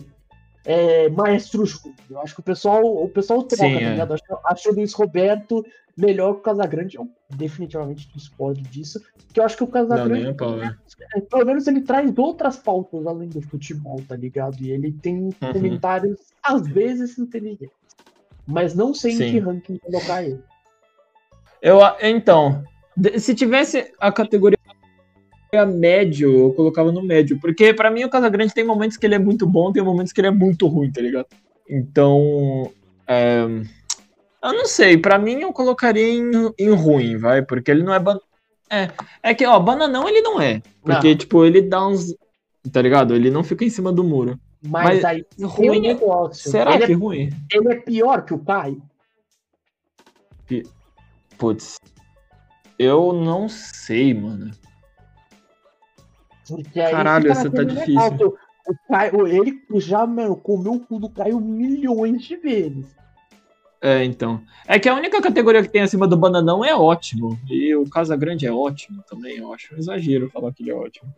[0.65, 1.95] é, maestro Júnior.
[2.10, 3.89] Eu acho que o pessoal, o pessoal troca, Sim, tá é.
[3.91, 4.10] ligado?
[4.12, 5.65] Eu Acho, acho o Luiz Roberto
[5.98, 6.98] melhor que o Casagrande.
[6.98, 9.02] Eu definitivamente discordo disso.
[9.28, 10.28] Porque eu acho que o Não, Casagrande.
[10.28, 10.76] a pau, né?
[11.15, 14.58] É, pelo menos ele traz outras pautas além do futebol, tá ligado?
[14.62, 15.54] E ele tem Uhum.
[15.54, 17.69] comentários, às vezes, inteligentes.
[18.45, 19.24] Mas não sei Sim.
[19.26, 20.39] em que ranking colocar ele.
[21.62, 22.63] Eu, então,
[23.19, 24.58] se tivesse a categoria
[25.66, 27.40] médio, eu colocava no médio.
[27.40, 30.22] Porque pra mim o Casagrande tem momentos que ele é muito bom, tem momentos que
[30.22, 31.28] ele é muito ruim, tá ligado?
[31.70, 32.72] Então.
[33.08, 33.44] é,
[34.42, 38.00] eu não sei, pra mim eu colocaria em, em ruim, vai, porque ele não é.
[38.00, 38.20] Ban...
[38.70, 38.90] É,
[39.24, 40.62] é que, ó, bananão ele não é.
[40.82, 41.18] Porque, Não.
[41.18, 42.16] tipo, ele dá uns.
[42.72, 43.16] Tá ligado?
[43.16, 44.40] Ele não fica em cima do muro.
[44.62, 46.52] Mas, Mas aí ruim, negócio.
[46.52, 47.30] será ele, que é, ruim?
[47.52, 48.82] ele é pior que o Caio?
[51.38, 51.78] Putz.
[52.78, 54.52] Eu não sei, mano.
[56.56, 57.96] Porque aí Caralho, essa tá difícil.
[57.96, 58.38] negócio.
[58.68, 62.86] O Caio, ele já, mano, comeu o cu do Caio milhões de vezes.
[63.82, 64.44] É, então.
[64.68, 67.40] É que a única categoria que tem acima do bananão é ótimo.
[67.50, 69.38] E o Casagrande é ótimo também.
[69.38, 71.12] Eu acho um exagero falar que ele é ótimo.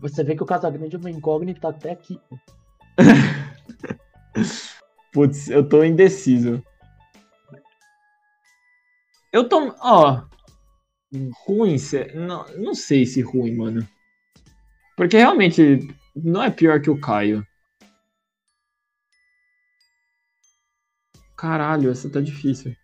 [0.00, 2.20] Você vê que o Casagrande é uma incógnita até aqui.
[5.12, 6.62] Putz, eu tô indeciso.
[9.32, 9.74] Eu tô.
[9.80, 10.22] Ó.
[11.46, 13.86] Ruim, cê- não, não sei se ruim, mano.
[14.96, 17.46] Porque realmente não é pior que o Caio.
[21.36, 22.74] Caralho, essa tá difícil.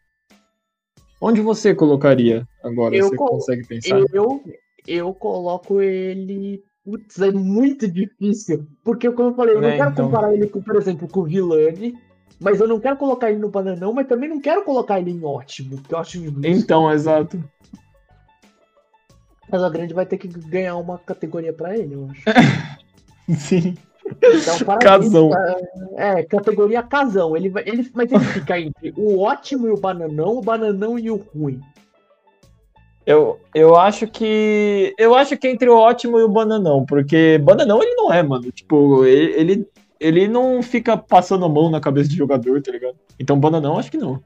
[1.21, 2.97] Onde você colocaria agora?
[2.97, 4.01] Eu você colo- consegue pensar?
[4.13, 4.43] Eu,
[4.87, 6.63] eu coloco ele.
[6.85, 8.67] Putz, é muito difícil.
[8.83, 10.07] Porque, como eu falei, eu não É, quero então.
[10.07, 11.99] comparar ele, com, por exemplo, com o Vilani.
[12.41, 15.25] Mas eu não quero colocar ele no bananão, mas também não quero colocar ele em
[15.25, 15.77] ótimo.
[15.79, 16.47] Porque eu acho injusto.
[16.47, 17.43] Então, exato.
[19.51, 22.23] Mas a grande vai ter que ganhar uma categoria pra ele, eu acho.
[23.39, 23.75] Sim.
[24.07, 25.31] Então, parabéns, Casão.
[25.97, 27.37] É, categoria casão.
[27.37, 31.11] Ele, vai- ele, mas ele fica entre o ótimo e o bananão, o bananão e
[31.11, 31.61] o ruim.
[33.05, 34.95] Eu, eu acho que.
[34.99, 38.51] Eu acho que entre o ótimo e o bananão, porque bananão ele não é, mano.
[38.53, 42.97] Tipo, ele, ele, ele não fica passando a mão na cabeça de jogador, tá ligado?
[43.19, 44.23] Então bananão acho que não.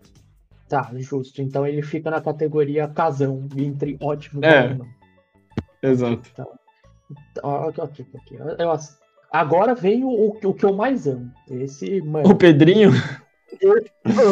[0.69, 1.41] Tá, justo.
[1.43, 4.63] Então ele fica na categoria casão, entre ótimo e É.
[4.63, 4.87] bananão.
[5.83, 6.31] Exato.
[7.43, 8.39] Ok.
[8.59, 8.79] Eu-
[9.33, 11.31] agora vem o, o, que eu mais amo.
[11.51, 12.91] Esse, mano, O Pedrinho.
[13.61, 13.75] eu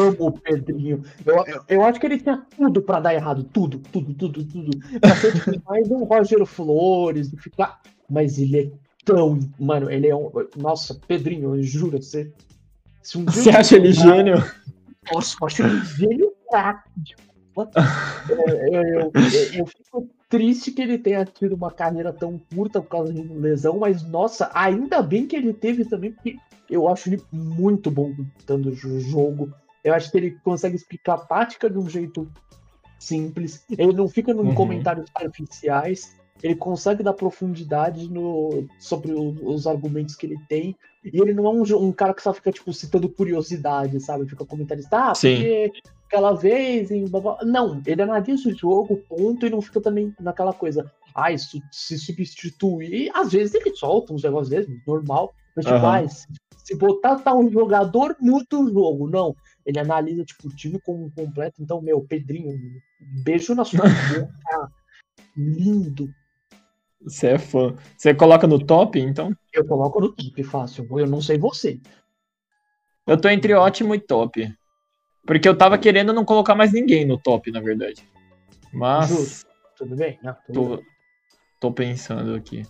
[0.08, 1.02] amo o Pedrinho.
[1.26, 3.44] Eu, eu, eu acho que ele tinha tudo pra dar errado.
[3.44, 4.78] Tudo, tudo, tudo, tudo.
[5.00, 7.80] Pra ser tipo, mais um Rogério Flores, de ficar.
[8.08, 8.70] Mas ele é
[9.04, 9.38] tão.
[9.58, 10.30] Mano, ele é um.
[10.56, 12.32] Nossa, Pedrinho, eu juro, você.
[13.02, 14.36] Se um Você acha ele gênio?
[15.12, 16.32] Nossa, eu acho ele gênio.
[16.52, 16.74] É,
[18.30, 18.38] Eu,
[18.72, 19.12] eu, eu-
[19.54, 23.78] eu fico triste que ele tenha tido uma carreira tão curta por causa de lesão,
[23.78, 26.36] mas nossa, ainda bem que ele teve também, porque
[26.70, 29.52] eu acho ele muito bom contando o jogo.
[29.82, 32.30] Eu acho que ele consegue explicar a tática de um jeito
[32.98, 33.64] simples.
[33.70, 34.54] Ele não fica em Uhum.
[34.54, 36.16] comentários superficiais.
[36.42, 40.76] Ele consegue dar profundidade no, sobre o- os argumentos que ele tem.
[41.04, 44.28] E ele não é um, um cara que só fica, tipo, citando curiosidade, sabe?
[44.28, 45.34] Fica comentarista, ah, Sim.
[45.34, 45.72] porque
[46.10, 47.06] aquela vez em.
[47.06, 47.38] blá, blá".
[47.44, 50.90] Não, ele analisa o jogo, ponto, e não fica também naquela coisa.
[51.14, 53.10] Ah, isso se substituir.
[53.14, 55.32] Às vezes ele solta uns negócios mesmo, normal.
[55.56, 56.26] Mas, tipo, ah, se,
[56.64, 59.08] se botar tal jogador, muda o jogo.
[59.08, 59.34] Não.
[59.64, 61.62] Ele analisa, tipo, o time como um completo.
[61.62, 64.72] Então, meu, Pedrinho, um beijo na sua boca.
[65.36, 66.12] Lindo.
[67.02, 67.74] Você é fã.
[67.96, 69.34] Você coloca no top, então?
[69.52, 70.86] Eu coloco no top fácil.
[70.98, 71.80] Eu não sei você.
[73.06, 74.54] Eu tô entre ótimo e top.
[75.26, 78.02] Porque eu tava querendo não colocar mais ninguém no top, na verdade.
[78.72, 79.46] Mas Justo.
[79.76, 80.18] Tudo bem?
[80.22, 80.76] Não, tudo bem.
[80.78, 80.82] tô,
[81.60, 82.64] tô pensando aqui.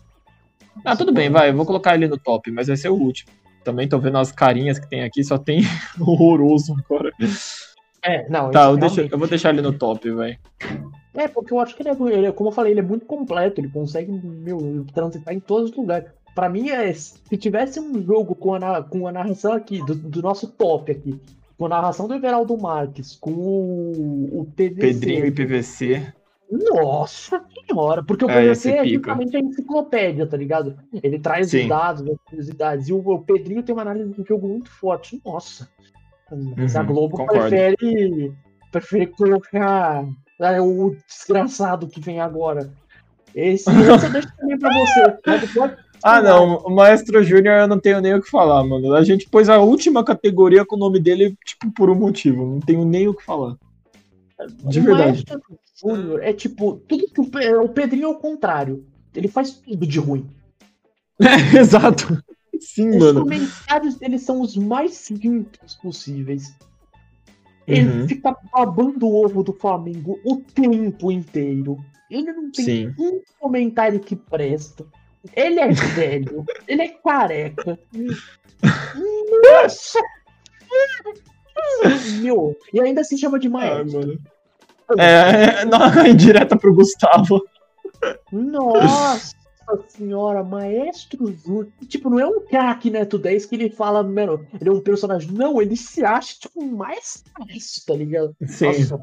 [0.84, 1.50] Ah, tudo bem, vai.
[1.50, 3.30] Eu vou colocar ele no top, mas vai ser o último.
[3.64, 5.60] Também tô vendo as carinhas que tem aqui, só tem
[6.00, 7.10] horroroso agora.
[8.02, 8.50] É, não.
[8.50, 10.38] Tá, eu, deixo- eu vou deixar ele no top, vai.
[11.14, 13.04] É, porque eu acho que ele é, ele é- como eu falei, ele é muito
[13.04, 16.08] completo, ele consegue, meu, transitar em todos os lugares.
[16.34, 20.22] Pra mim, é, se tivesse um jogo com a, com a narração aqui, do, do
[20.22, 21.20] nosso top aqui,
[21.60, 26.10] com a narração do Everaldo Marques, com o, o PVC, Pedrinho e PVC.
[26.50, 28.94] Nossa senhora, porque o É, PVC é pica.
[29.10, 30.74] justamente a enciclopédia, tá ligado?
[31.02, 31.64] Ele traz Sim.
[31.64, 35.20] os dados, as curiosidades, e o, o Pedrinho tem uma análise do jogo muito forte.
[35.22, 35.68] Nossa.
[36.56, 37.50] Mas a Uhum, Globo concordo.
[37.50, 38.32] prefere,
[38.72, 40.02] prefere colocar
[40.40, 42.72] ah, o desgraçado que vem agora.
[43.34, 45.10] Esse, esse eu deixo também pra você.
[45.54, 46.58] Pode, Ah, não.
[46.58, 48.94] O Maestro Júnior eu não tenho nem o que falar, mano.
[48.94, 52.46] A gente pôs a última categoria com o nome dele, tipo, por um motivo.
[52.46, 53.56] Não tenho nem o que falar.
[54.64, 55.24] De o verdade.
[55.28, 58.86] Maestro Júnior é tipo, tudo que o, Pe- o Pedrinho é o contrário.
[59.14, 60.26] Ele faz tudo de ruim.
[61.58, 62.22] Exato.
[62.58, 63.20] Sim, Os mano.
[63.22, 66.54] comentários dele são os mais simples possíveis.
[67.66, 68.08] Ele Uhum.
[68.08, 71.78] fica babando o ovo do Flamengo o tempo inteiro.
[72.10, 72.94] Ele não tem Sim.
[72.98, 74.84] um comentário que presta.
[75.36, 76.44] Ele é velho.
[76.66, 77.78] ele é careca.
[79.42, 79.98] Nossa!
[82.20, 84.00] Meu, e ainda se chama de Ah, maestro.
[84.00, 84.18] mano.
[84.98, 87.42] É, não, indireta pro Gustavo.
[88.32, 89.34] Nossa
[89.88, 91.68] senhora, maestro Júnior.
[91.86, 95.30] Tipo, não é um craque Neto 10 que ele fala, mano, ele é um personagem.
[95.30, 97.30] Não, ele se acha, tipo, um maestro,
[97.86, 98.34] tá ligado?
[98.46, 98.66] Sim.
[98.66, 99.00] Nossa.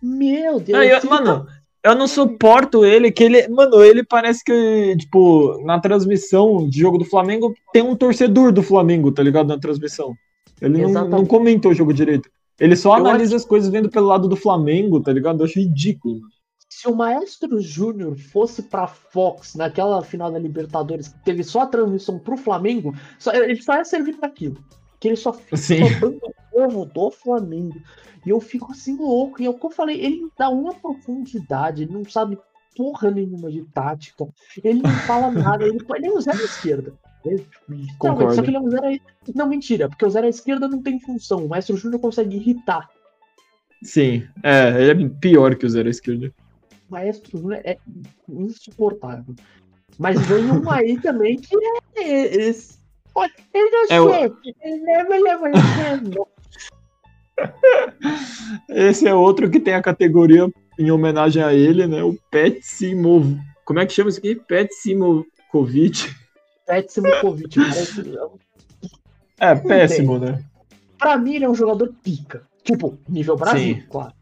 [0.00, 0.78] Meu Deus.
[0.78, 1.46] Não, eu- ele mano,
[1.84, 3.48] Eu não suporto ele, que ele.
[3.48, 8.62] Mano, ele parece que, tipo, na transmissão de jogo do Flamengo, tem um torcedor do
[8.62, 9.48] Flamengo, tá ligado?
[9.48, 10.14] Na transmissão.
[10.60, 12.28] Ele não, não comenta o jogo direito.
[12.58, 13.44] Ele só eu analisa acho...
[13.44, 15.40] as coisas vendo pelo lado do Flamengo, tá ligado?
[15.40, 16.20] Eu acho ridículo.
[16.68, 21.66] Se o Maestro Júnior fosse pra Fox naquela final da Libertadores, que teve só a
[21.66, 24.58] transmissão pro Flamengo, só, ele só ia servir pra aquilo.
[25.00, 27.80] Que ele só fica o povo do Flamengo.
[28.26, 29.40] E eu fico assim louco.
[29.40, 32.38] E é o que eu falei, ele não dá uma profundidade, ele não sabe
[32.76, 34.26] porra nenhuma de tática.
[34.62, 36.94] Ele não fala nada, ele, ele é um zero esquerda.
[37.98, 38.34] Concordo.
[38.34, 39.00] Só que ele é um zero.
[39.34, 41.44] Não, mentira, porque o zero à esquerda não tem função.
[41.44, 42.88] O Maestro Júnior consegue irritar.
[43.82, 46.32] Sim, é, ele é pior que o zero à esquerda.
[46.88, 47.76] O Maestro Júnior é
[48.28, 49.34] insuportável.
[49.98, 51.54] Mas vem um aí também que
[51.96, 52.77] é esse.
[53.24, 54.36] Ele não é o...
[54.62, 56.26] ele leva, leva, leva.
[58.68, 62.02] Esse é outro que tem a categoria em homenagem a ele, né?
[62.02, 63.38] O Pet Simov.
[63.64, 64.34] Como é que chama isso aqui?
[64.34, 66.14] Pet Simokovic.
[66.68, 67.48] Péssimo Covid.
[69.40, 70.44] É, péssimo, né?
[70.98, 72.42] Pra mim, ele é um jogador pica.
[72.64, 73.82] Tipo, nível Brasil, Sim.
[73.88, 74.12] claro.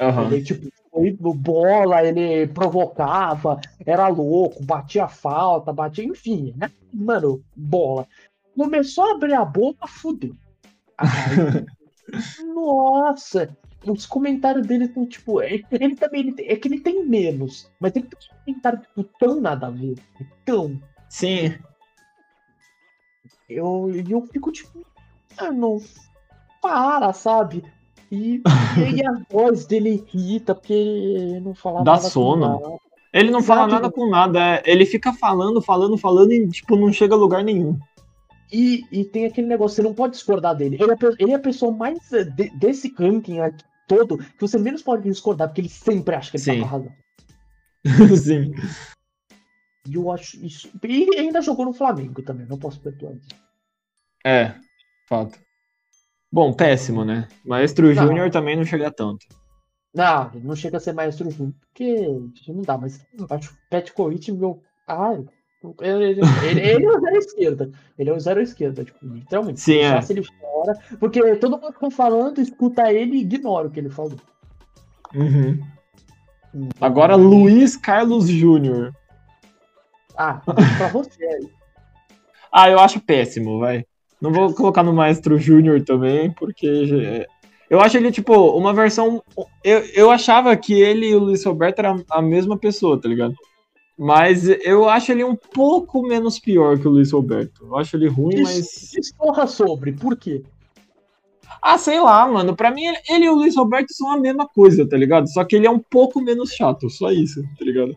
[0.00, 0.32] Uhum.
[0.32, 6.70] Ele, tipo, foi bola, ele provocava, era louco, batia falta, batia, enfim, né?
[6.90, 8.06] Mano, bola.
[8.56, 10.34] Começou a abrir a boca, fudeu.
[12.54, 17.70] nossa, os comentários dele estão, tipo, ele, ele também, ele, é que ele tem menos,
[17.80, 19.96] mas ele tem uns comentários, tipo, tão nada a ver,
[20.44, 20.80] tão.
[21.08, 21.54] Sim
[23.48, 24.84] eu, eu fico tipo,
[25.36, 25.80] ah, não,
[26.60, 27.64] para, sabe?
[28.10, 28.42] E,
[28.94, 32.02] e a voz dele irrita, porque ele não fala Dá nada.
[32.02, 32.80] sono.
[33.12, 36.92] Ele não fala nada com nada, é, ele fica falando, falando, falando e, tipo, não
[36.92, 37.78] chega a lugar nenhum.
[38.52, 40.76] E, e tem aquele negócio, você não pode discordar dele.
[40.80, 44.58] Ele é, ele é a pessoa mais eh, de, desse ranking aqui, todo que você
[44.58, 46.60] menos pode discordar, porque ele sempre acha que ele Sim.
[46.60, 46.92] tá com razão.
[48.16, 48.52] Sim.
[49.88, 50.70] E eu acho isso.
[50.82, 53.28] E ainda jogou no Flamengo também, não posso perdoar isso.
[54.24, 54.54] É,
[55.06, 55.38] fato.
[56.32, 57.28] Bom, péssimo, né?
[57.44, 57.92] Maestro.
[57.94, 59.26] Júnior também não chega tanto.
[59.94, 62.08] Não, não chega a ser Maestro Júnior, porque
[62.48, 64.60] não dá, mas acho que o Petkovic, meu.
[64.88, 65.24] Ai,
[65.80, 67.70] ele, ele, ele, ele, é o zero esquerda.
[67.98, 69.60] Ele é o zero esquerda, tipo, literalmente.
[69.60, 70.00] Sim, é.
[70.10, 70.78] ele fora.
[70.98, 74.16] Porque todo mundo que tá falando, escuta ele e ignora o que ele falou.
[75.14, 75.60] Uhum.
[76.54, 76.68] Hum.
[76.80, 78.92] Agora, Luiz Carlos Júnior.
[80.16, 80.40] Ah,
[80.78, 81.38] pra você.
[82.52, 83.84] ah, eu acho péssimo, vai.
[84.20, 87.26] Não vou colocar no Maestro Júnior também, porque
[87.68, 89.22] eu acho ele, tipo, uma versão.
[89.62, 93.34] Eu, eu achava que ele e o Luiz Roberto eram a mesma pessoa, tá ligado?
[93.96, 97.64] Mas eu acho ele um pouco menos pior que o Luiz Roberto.
[97.64, 98.90] Eu acho ele ruim, mas.
[98.92, 100.42] Discorra sobre, por quê?
[101.62, 102.56] Ah, sei lá, mano.
[102.56, 105.32] Pra mim, ele e o Luiz Roberto são a mesma coisa, tá ligado?
[105.32, 107.96] Só que ele é um pouco menos chato, só isso, tá ligado?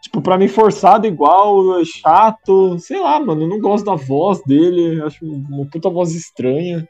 [0.00, 2.78] Tipo, pra mim, forçado igual, chato.
[2.78, 3.42] Sei lá, mano.
[3.42, 5.02] Eu não gosto da voz dele.
[5.02, 6.88] Acho uma puta voz estranha.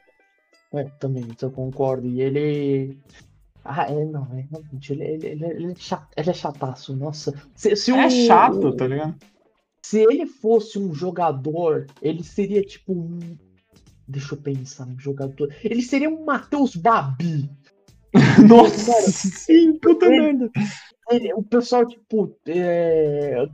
[0.73, 2.07] É, também, eu concordo.
[2.07, 2.97] E ele.
[3.63, 7.33] Ah, é, não, é, realmente, ele, ele, ele, ele, é chato, ele é chataço, nossa.
[7.55, 9.15] Se, se é chato, tá ligado?
[9.81, 13.19] Se ele fosse um jogador, ele seria tipo um.
[14.07, 15.53] Deixa eu pensar um jogador.
[15.63, 17.49] Ele seria um Matheus Babi.
[18.47, 20.49] Nossa, sim, puta merda
[21.35, 23.47] o pessoal, tipo, é,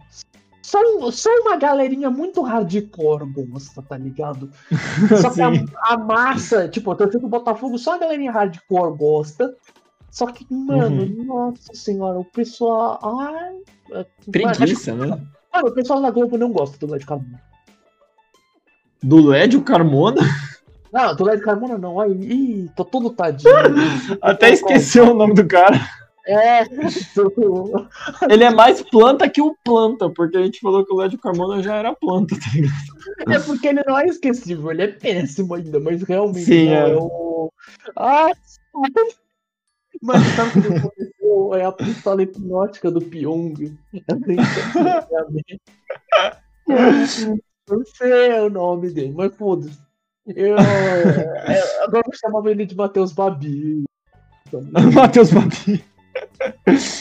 [0.61, 0.79] só,
[1.11, 4.49] só uma galerinha muito hardcore gosta, tá ligado?
[5.21, 5.51] Só que a,
[5.93, 9.55] a, massa, tipo, a torcida do Botafogo, só a galerinha hardcore gosta.
[10.15, 11.25] Só que, mano, uhum.
[11.25, 12.97] nossa senhora, o pessoal.
[13.03, 13.57] Ai,
[13.91, 15.07] é, Preguiça, né?
[15.53, 17.41] Mano, o pessoal da Globo não gosta do Lédio Carmona.
[19.03, 20.21] Do Lédio Carmona?
[20.93, 21.99] Não, do Lédio Carmona não.
[21.99, 23.51] Ai, ih, tô todo tadinho.
[24.21, 25.81] Até esqueceu o nome do cara.
[26.25, 26.63] É.
[28.29, 31.61] Ele é mais planta que o planta, porque a gente falou que o Lédio Carmona
[31.61, 33.35] já era planta, tá ligado?
[33.35, 36.95] É porque ele não é esquecível, ele é péssimo ainda, mas realmente Sim, não, é.
[36.95, 37.51] o.
[37.97, 38.31] Ah,
[40.01, 41.55] mas sabe o que aconteceu?
[41.55, 43.77] É a pistola hipnótica do Pyong.
[47.69, 49.77] Não sei o nome dele, mas foda-se.
[50.27, 53.83] Eu, é, agora eu chamava ele de Matheus Babi.
[54.93, 55.83] Matheus Babi.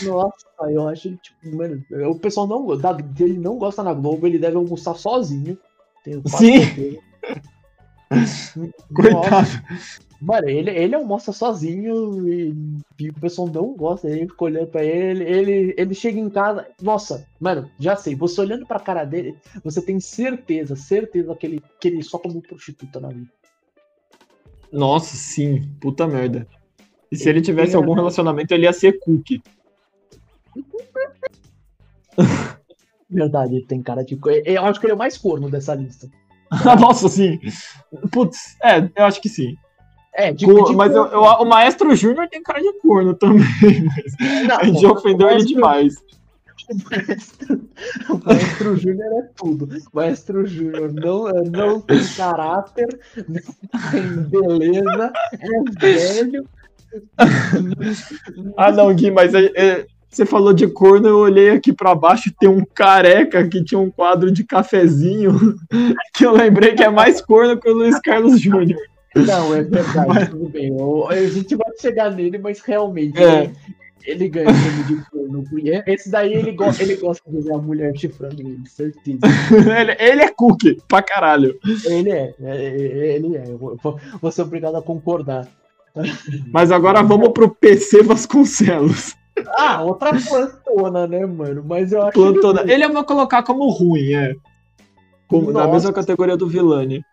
[0.04, 4.38] Nossa, eu acho tipo, mano, o pessoal não, da, dele não gosta na Globo, ele
[4.38, 5.56] deve almoçar sozinho.
[6.26, 6.98] Sim.
[8.94, 9.48] Coitado.
[10.20, 12.54] Mano, ele, ele almoça sozinho e,
[12.98, 16.66] e, o pessoal não gosta, ele fica olhando pra ele, ele, ele chega em casa,
[16.80, 21.62] nossa, mano, já sei, você olhando pra cara dele, você tem certeza, certeza que ele,
[21.78, 23.28] que ele só como prostituta na vida.
[24.72, 26.46] Nossa, sim, puta merda.
[27.12, 29.42] E se ele tivesse algum relacionamento, ele ia ser cookie.
[33.08, 34.18] Verdade, ele tem cara de.
[34.44, 36.10] Eu acho que ele é o mais corno dessa lista.
[36.80, 37.38] Nossa, sim.
[38.12, 39.54] Putz, é, eu acho que sim.
[40.14, 43.44] É, de, Co- de mas eu- eu- o Maestro Júnior tem cara de corno também.
[44.20, 45.94] Mas Não, a gente ofendeu ele Maestro- demais.
[46.70, 47.68] O Maestro,
[48.08, 49.64] o Maestro Júnior é tudo.
[49.92, 56.48] O Maestro Júnior não, não tem caráter, não tem beleza, é velho.
[58.56, 62.28] Ah, não, Gui, mas é- é, você falou de corno, eu olhei aqui pra baixo
[62.28, 65.34] e tem um careca que tinha um quadro de cafezinho
[66.14, 68.78] que eu lembrei que é mais corno que o Luiz Carlos Júnior.
[69.14, 70.76] Não, é verdade, tudo bem.
[70.76, 73.44] Eu- a gente vai chegar nele, mas realmente É.
[73.44, 73.52] ele,
[74.06, 75.44] ele ganha o prêmio de corno.
[75.86, 79.18] Esse daí ele, go ele gosta de ver a mulher chifrando ele, certeza.
[79.80, 81.56] ele, ele é cookie pra caralho.
[81.84, 83.44] Ele é, é, ele é.
[83.48, 83.58] Eu
[84.20, 85.46] vou ser obrigado a concordar.
[86.52, 89.14] Mas agora vamos pro PC Vasconcelos.
[89.48, 91.62] Ah, outra plantona, né, mano?
[91.64, 92.62] Mas eu acho Plantona.
[92.62, 94.34] ele- Ele eu vou colocar como ruim, é.
[95.28, 97.04] Como, na mesma categoria do Villani.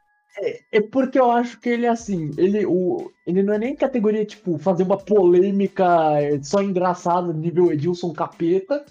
[0.72, 4.58] É porque eu acho que ele, assim, ele, o, ele não é nem categoria, tipo,
[4.58, 5.86] fazer uma polêmica
[6.20, 8.84] é, só engraçada, nível Edilson Capeta.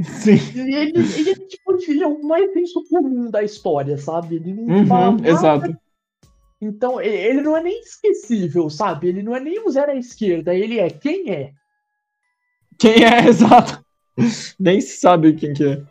[0.00, 0.38] Sim.
[0.54, 4.36] Ele, ele, tipo, ele é o mais senso comum da história, sabe?
[4.36, 5.28] Ele não fala Uhum, nada.
[5.28, 5.76] exato.
[6.60, 9.08] Então, ele não é nem esquecível, sabe?
[9.08, 11.52] Ele não é nem um zero à esquerda, ele é quem é.
[12.78, 13.84] Quem é, exato.
[14.58, 15.82] Nem se sabe quem que é.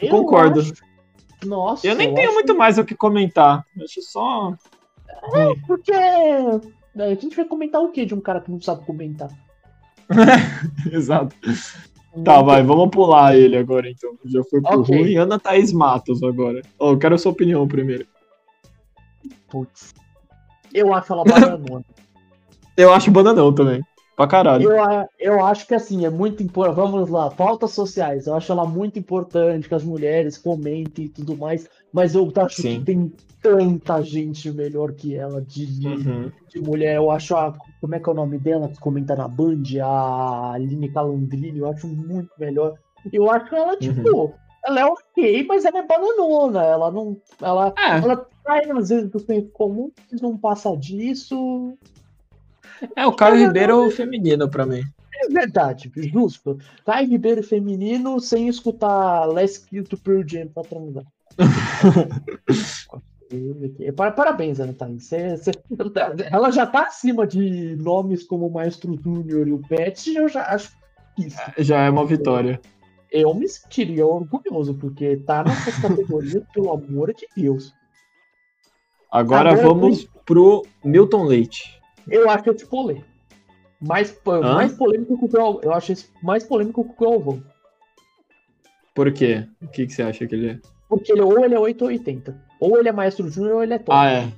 [0.00, 0.60] Eu Concordo.
[0.60, 0.72] acho-
[1.44, 3.64] Nossa, Eu nem tenho acho- muito mais o que comentar.
[3.82, 4.54] Acho só.
[5.66, 6.40] Porque é,
[6.96, 9.28] a gente vai comentar o que de um cara que não sabe comentar?
[10.92, 11.34] Exato.
[12.24, 14.14] Tá, vai, vamos pular ele agora então.
[14.24, 14.96] Já foi pro Ok.
[14.98, 15.16] ruim.
[15.16, 16.60] Ana Thaís Matos agora.
[16.78, 18.06] Ó, eu quero a sua opinião primeiro.
[19.48, 19.94] Putz.
[20.74, 21.84] Eu acho ela bananona.
[22.76, 23.82] Eu acho bananão também.
[24.20, 24.70] Pra caralho.
[24.70, 26.76] eu, eu acho que assim, é muito importante.
[26.76, 28.26] Vamos lá, pautas sociais.
[28.26, 31.66] Eu acho ela muito importante que as mulheres comentem e tudo mais.
[31.90, 32.80] Mas eu acho Sim.
[32.80, 36.30] que tem tanta gente melhor que ela de, Uhum.
[36.50, 36.96] de mulher.
[36.96, 37.54] Eu acho a.
[37.80, 39.62] Como é que é o nome dela que comenta na Band?
[39.82, 41.58] A Aline Calandrini.
[41.58, 42.74] Eu acho muito melhor.
[43.10, 44.34] Eu acho ela, tipo.
[44.62, 46.62] Ela é ok, mas ela é bananona.
[46.62, 47.16] Ela não.
[47.40, 49.90] Ela, É, ela sai às vezes do senso comum,
[50.20, 51.72] não passa disso.
[52.96, 54.82] É o Caio Ribeiro é o feminino pra mim.
[55.22, 56.58] É verdade, justo.
[56.84, 61.04] Caio Ribeiro feminino sem escutar Let's Kill to Pearl Jam pra transar.
[63.96, 65.04] Para- Parabéns, Ana Thaís.
[65.04, 65.52] Cê- cê-
[66.30, 70.42] Ela já tá acima de nomes como o Maestro Júnior e o Pet, eu já
[70.46, 70.72] acho
[71.18, 71.38] isso.
[71.58, 72.60] Já é uma vitória.
[73.10, 77.72] Eu me sentiria orgulhoso, porque tá nessas categorias, pelo amor de Deus.
[79.10, 81.79] Agora Agora vamos pro Milton Leite.
[82.10, 83.02] Eu acho esse polê.
[83.80, 84.42] Mais, Hã?
[84.54, 87.42] mais polêmico que o Gal- Eu acho esse mais polêmico que o Galvão.
[88.94, 89.46] Por quê?
[89.62, 90.60] O que, que você acha que ele é?
[90.88, 92.38] Porque ele, ou ele é 8 ou 80.
[92.58, 93.96] Ou ele é Maestro Júnior ou ele é top.
[93.96, 94.32] Ah, é.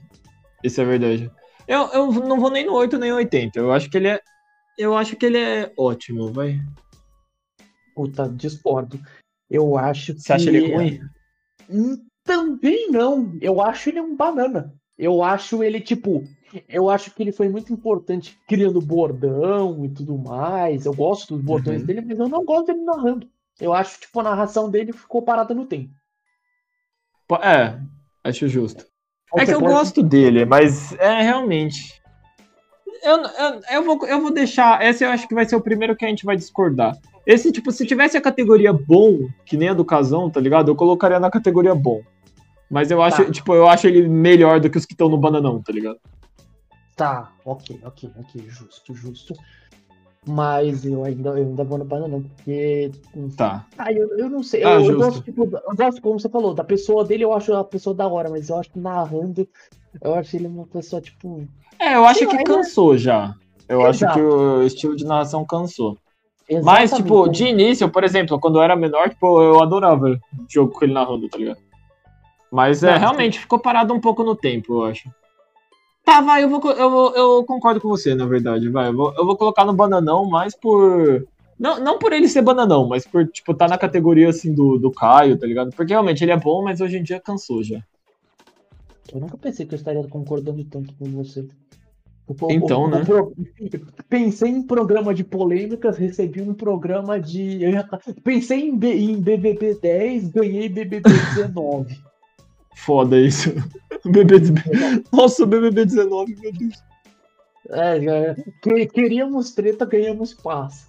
[0.63, 1.31] Isso é verdade.
[1.67, 3.59] Eu, eu não vou nem no 8 nem no 80.
[3.59, 4.21] Eu acho que ele é.
[4.79, 6.61] Eu acho que ele é ótimo, vai.
[7.95, 9.01] Puta, discordo.
[9.51, 10.21] Eu acho que.
[10.21, 11.01] Você acha ele ruim?
[11.69, 13.37] Hum, Também não.
[13.41, 14.73] Eu acho ele um banana.
[15.03, 16.25] Eu acho ele, tipo.
[16.69, 20.85] Eu acho que ele foi muito importante criando bordão e tudo mais.
[20.87, 21.87] Eu gosto dos bordões Uhum.
[21.87, 23.27] dele, mas eu não gosto dele narrando.
[23.61, 25.91] Eu acho, tipo, a narração dele ficou parada no tempo.
[27.27, 27.81] Po- É,
[28.23, 28.85] acho justo.
[29.35, 32.01] É que eu pode- gosto dele, mas é realmente.
[33.03, 34.85] Eu, eu, eu, vou, eu vou deixar.
[34.85, 36.97] Esse eu acho que vai ser o primeiro que a gente vai discordar.
[37.27, 40.71] Esse, tipo, se tivesse a categoria bom, que nem a do Casão, tá ligado?
[40.71, 42.03] Eu colocaria na categoria bom.
[42.73, 43.31] Mas eu acho, Tá.
[43.31, 45.99] tipo, eu acho ele melhor do que os que estão no bananão, tá ligado?
[46.97, 49.35] Tá, ok, ok, ok, justo, justo.
[50.27, 52.91] Mas eu ainda, eu ainda vou no bananão, porque.
[53.37, 53.67] Tá.
[53.77, 54.65] Ah, eu, eu não sei.
[54.65, 57.53] Ah, eu, eu gosto, tipo, eu gosto, como você falou, da pessoa dele, eu acho
[57.55, 59.47] a pessoa da hora, mas eu acho que narrando,
[60.01, 61.47] eu acho ele uma pessoa, tipo.
[61.79, 63.35] É, eu acho lá, que ele- cansou já.
[63.69, 64.15] Eu acho Exato.
[64.15, 65.99] que o estilo de narração cansou.
[66.63, 67.33] Mas, exatamente, tipo, né?
[67.33, 70.19] de início, por exemplo, quando eu era menor, tipo, eu adorava o
[70.49, 71.59] jogo com ele narrando, tá ligado?
[72.53, 75.09] Mas é, Não, realmente ficou parado um pouco no tempo, eu acho.
[76.05, 78.89] Tá, vai, eu vou, eu vou- eu concordo com você, na verdade, vai.
[78.89, 81.27] Eu vou, eu vou colocar no bananão mais por.
[81.59, 84.91] Não, não por ele ser bananão, mas por, tipo, tá na categoria, assim, do, do
[84.91, 85.71] Caio, tá ligado?
[85.75, 87.81] Porque realmente ele é bom, mas hoje em dia cansou já.
[89.15, 91.47] Eu nunca pensei que eu estaria concordando tanto com você.
[92.27, 93.01] O- Então, o- né?
[93.01, 93.33] o pro-
[94.11, 97.63] Pensei em programa de polêmicas, recebi um programa de.
[97.63, 97.89] eu ia-
[98.23, 101.97] Pensei em, B- em BBB 10, ganhei BBB 19.
[102.77, 103.51] Foda isso.
[104.05, 104.61] BBB.
[105.13, 106.75] Nossa, BBB 19, meu Deus.
[107.71, 110.89] É, é, que- queríamos treta, ganhamos paz.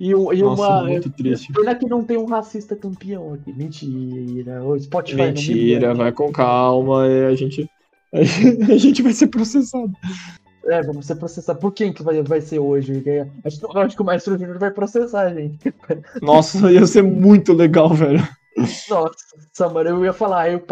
[0.00, 0.84] E, um- e Nossa, uma.
[0.84, 1.52] muito triste.
[1.52, 3.52] Pena que não tem um racista campeão aqui.
[3.52, 4.64] Mentira.
[4.64, 7.68] O Spotify Mentira, vai com calma, e a gente.
[8.72, 9.92] A gente vai ser processado.
[10.64, 11.60] É, vamos ser processados.
[11.60, 13.02] Por quem que vai, vai ser hoje?
[13.44, 15.58] Acho, que- eu acho que o Maestro Júnior vai processar a gente.
[16.22, 18.26] Nossa, ia ser muito legal, velho.
[18.88, 20.62] Nossa, mano, eu ia falar, eu,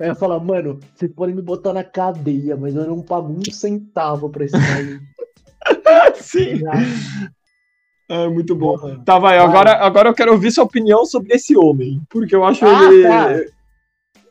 [0.00, 3.52] eu ia- falar, mano, vocês podem me botar na cadeia, mas eu não pago um
[3.52, 5.00] centavo pra esse aí.
[6.16, 6.62] Sim.
[8.08, 8.76] É muito bom.
[8.78, 9.00] Porra.
[9.04, 9.46] Tá, vai, Vai.
[9.46, 12.02] agora, agora eu quero ouvir sua opinião sobre esse homem.
[12.10, 13.02] Porque eu acho Ah, ele.
[13.02, 13.32] tá.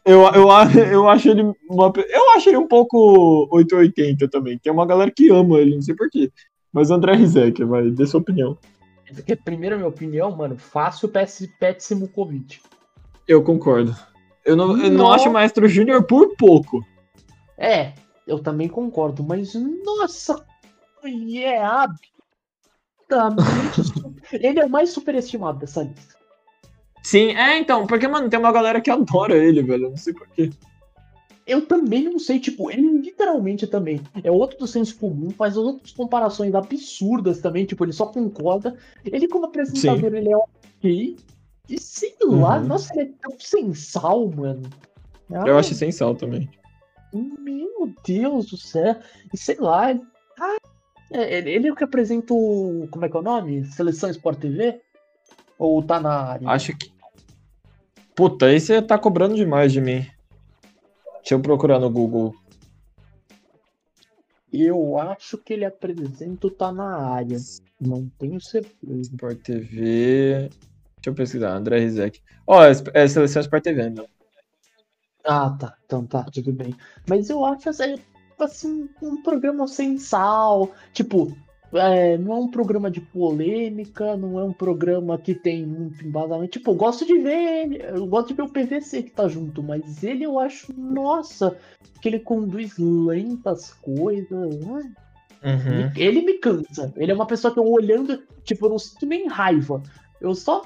[0.04, 0.50] Eu, eu,
[0.92, 4.58] eu acho ele uma, Eu acho ele um pouco 880 também.
[4.58, 6.32] Tem uma galera que ama ele, não sei porquê.
[6.74, 8.58] Mas André Rizek, vai, dê sua opinião.
[9.14, 12.60] Porque, primeiro, minha opinião, mano, fácil Pet Pet Simukovic.
[13.32, 13.96] Eu concordo.
[14.44, 16.86] Eu não, eu não acho o Maestro Júnior por pouco.
[17.58, 17.94] É,
[18.28, 19.54] eu também concordo, mas
[19.86, 20.46] nossa,
[21.02, 21.62] ele é
[24.34, 26.18] Ele é o mais superestimado dessa lista.
[27.04, 29.86] Sim, é então, porque, mano, tem uma galera que adora ele, velho.
[29.86, 30.50] Eu não sei porquê.
[31.48, 35.94] Eu também não sei, tipo, ele literalmente também é outro do senso comum, faz outras
[35.94, 38.78] comparações absurdas também, tipo, ele só concorda.
[39.06, 41.16] Ele, como apresentador, ele é ok.
[41.70, 42.68] E sei lá, Uhum.
[42.68, 44.70] nossa, ele é tão sem sal, mano.
[45.46, 46.50] Eu acho sem sal também.
[47.14, 48.96] Meu Deus do céu.
[49.34, 49.92] E sei lá.
[49.92, 50.02] ele-
[50.40, 50.58] Ah,
[51.12, 52.88] é, ele, ele é o que apresenta o.
[52.92, 53.66] Como é que é o nome?
[53.66, 54.82] Seleção Sport TV?
[55.58, 56.50] Ou tá na área?
[56.50, 56.92] Acho que.
[58.16, 60.06] Puta, aí você tá cobrando demais de mim.
[61.20, 62.36] Deixa eu procurar no Google.
[64.52, 67.38] Eu acho que ele apresenta o tá na área.
[67.80, 69.02] Não tenho certeza.
[69.14, 70.50] Sport TV.
[71.02, 72.22] Deixa eu pesquisar, André Rizek.
[72.46, 74.06] Ó, é, é Seleção Sport TV, né?
[75.26, 75.76] Ah, tá.
[75.84, 76.76] Então tá, tudo bem.
[77.10, 77.96] Mas eu acho assim,
[78.40, 80.72] assim um programa sem sal.
[80.94, 81.36] Tipo,
[81.74, 86.52] é, não é um programa de polêmica, não é um programa que tem muito embasamento.
[86.52, 89.64] Tipo, eu gosto de ver ele, eu gosto de ver o PVC que tá junto,
[89.64, 91.58] mas ele eu acho, nossa,
[92.00, 94.56] que ele conduz lentas coisas.
[94.58, 94.94] né?
[95.44, 95.92] Uhum.
[95.96, 96.94] Ele me cansa.
[96.96, 99.82] Ele é uma pessoa que eu olhando, tipo, eu não sinto nem raiva.
[100.20, 100.62] Eu só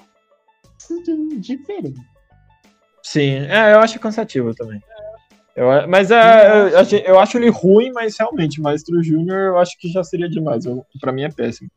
[0.88, 2.00] sinto indiferente.
[3.04, 4.82] Sim, é, eu acho cansativo também.
[5.56, 9.78] Eu, mas é, eu, acho- eu acho ele ruim, mas realmente, Maestro Júnior eu acho
[9.80, 10.66] que já seria demais.
[10.66, 11.70] Eu, pra mim é péssimo.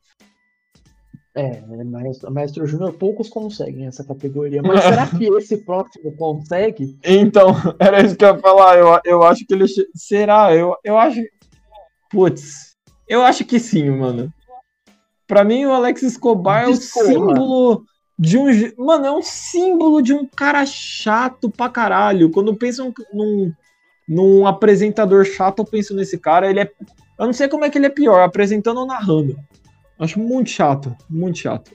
[1.34, 4.60] É, Maestro, Maestro Júnior poucos conseguem essa categoria.
[4.62, 6.98] Mas será que esse próximo consegue?
[7.04, 8.76] Então, era isso que eu ia falar.
[8.76, 9.66] Eu, eu acho que ele.
[9.94, 10.52] Será?
[10.52, 11.20] Eu, eu acho.
[12.10, 12.76] Putz.
[13.06, 14.32] Eu acho que sim, mano.
[15.28, 17.84] Pra mim, o Alex Escobar é o símbolo
[18.18, 18.46] de um.
[18.76, 22.30] Mano, é um símbolo de um cara chato pra caralho.
[22.30, 23.52] Quando penso num,
[24.08, 26.50] num apresentador chato, eu penso nesse cara.
[26.50, 26.72] Ele é.
[27.18, 29.38] Eu não sei como é que ele é pior, apresentando ou narrando.
[29.98, 31.72] Acho muito chato, muito chato.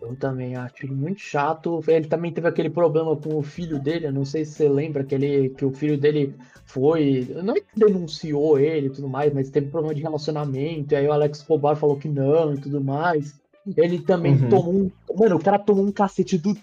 [0.00, 1.82] Eu também acho ele muito chato.
[1.88, 4.06] Ele também teve aquele problema com o filho dele.
[4.06, 6.34] Eu não sei se você lembra que, ele, que o filho dele
[6.66, 7.26] foi.
[7.42, 10.92] Não é que denunciou ele e tudo mais, mas teve problema de relacionamento.
[10.92, 13.40] E aí o Alex Escobar falou que não e tudo mais.
[13.76, 14.48] Ele também Uhum.
[14.48, 14.90] tomou um.
[15.16, 16.54] Mano, o cara tomou um cacete do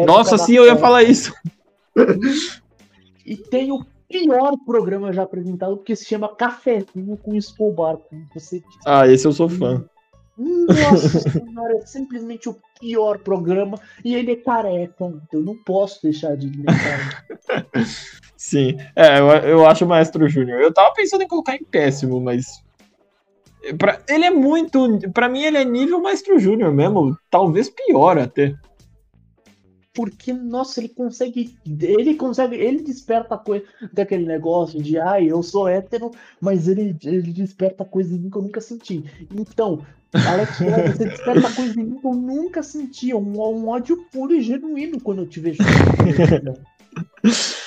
[0.00, 1.32] época Nossa, sim, eu ia falar isso.
[3.24, 8.60] E tem o pior programa já apresentado, porque se chama Cafezinho com Escobar, como você
[8.60, 8.78] disse.
[8.86, 9.84] Ah, esse eu sou fã.
[10.36, 13.78] Nossa senhora, é simplesmente o pior programa.
[14.04, 17.24] E ele é careca, então eu não posso deixar de ignorar.
[18.36, 20.60] Sim, é, eu, eu acho o Maestro Júnior.
[20.60, 22.62] Eu tava pensando em colocar em péssimo, mas.
[23.76, 24.98] Pra, ele é muito.
[25.12, 27.16] Pra mim, ele é nível Maestro Júnior mesmo.
[27.30, 28.54] Talvez pior até.
[29.94, 31.56] Porque, nossa, ele consegue.
[31.66, 32.54] Ele consegue.
[32.56, 36.10] Ele desperta coisa daquele negócio de ai, eu sou hétero,
[36.40, 39.04] mas ele, ele desperta coisa em mim que eu nunca senti.
[39.34, 40.58] Então, Alex,
[40.96, 43.12] você desperta coisa em mim que eu nunca senti.
[43.12, 45.58] Um, um ódio puro e genuíno quando eu te vejo.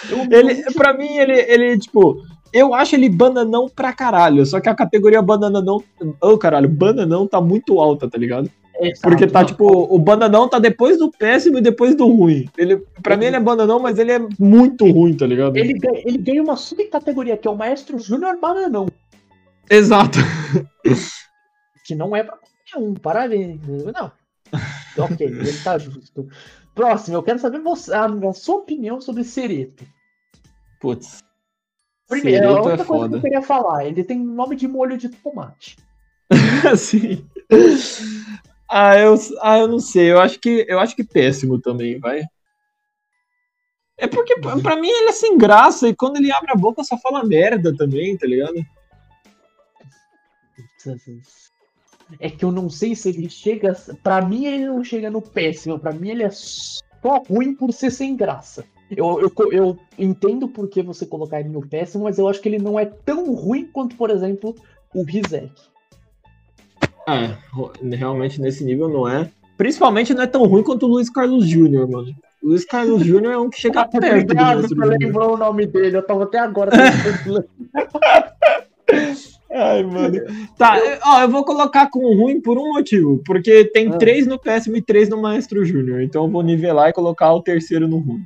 [0.10, 2.22] Eu Ele, pra mim, ele, ele, tipo.
[2.54, 4.46] Eu acho ele bananão pra caralho.
[4.46, 5.84] Só que a categoria bananão.
[6.22, 8.50] Ô, caralho, bananão tá muito alta, tá ligado?
[8.80, 9.46] Exato, Porque tá, não.
[9.46, 12.50] tipo, o bananão tá depois do péssimo e depois do ruim.
[12.58, 15.56] Ele, pra mim, ele é bananão, mas ele é muito ruim, tá ligado?
[15.56, 18.88] Ele ganha, ele ganha uma subcategoria que é o Maestro Júnior Bananão,
[19.70, 20.18] Exato.
[21.86, 23.60] que não é pra qualquer um, parabéns.
[23.94, 24.12] Não.
[24.98, 26.28] Ok, ele tá justo.
[26.74, 29.86] Próximo, eu quero saber você, a, a sua opinião sobre Cereto.
[30.80, 31.20] Putz.
[32.12, 35.10] Primeiro, a outra é coisa que eu queria falar, ele tem nome de molho de
[35.10, 35.78] tomate.
[36.72, 37.26] Assim.
[38.70, 40.12] Ah, eu, ah, eu não sei.
[40.12, 42.24] Eu acho que eu acho que péssimo também, vai.
[43.98, 46.98] É porque pra mim ele é sem graça e quando ele abre a boca só
[46.98, 48.56] fala merda também, tá ligado?
[52.20, 53.74] é que eu não sei se ele chega.
[54.04, 55.80] Pra mim, ele não chega no péssimo.
[55.80, 58.66] Pra mim, ele é só ruim por ser sem graça.
[58.96, 62.50] Eu, eu, eu entendo por que você colocar ele no péssimo, mas eu acho que
[62.50, 64.56] ele não é tão ruim quanto, por exemplo,
[64.94, 65.52] o Rizek.
[67.08, 67.36] É,
[67.96, 69.30] realmente nesse nível não é.
[69.58, 72.14] Principalmente não é tão ruim quanto o Luiz Carlos Júnior, mano.
[72.44, 76.06] Luiz Carlos Júnior é um que chega perto Obrigado do lembrou o nome dele, eu
[76.06, 76.72] tava até agora.
[79.54, 80.18] Ai, mano.
[80.58, 83.22] Tá, ó, eu vou colocar com ruim por um motivo.
[83.26, 83.98] Porque tem ah.
[83.98, 86.02] três no péssimo e três no Maestro Júnior.
[86.02, 88.24] Então eu vou nivelar e colocar o terceiro no ruim.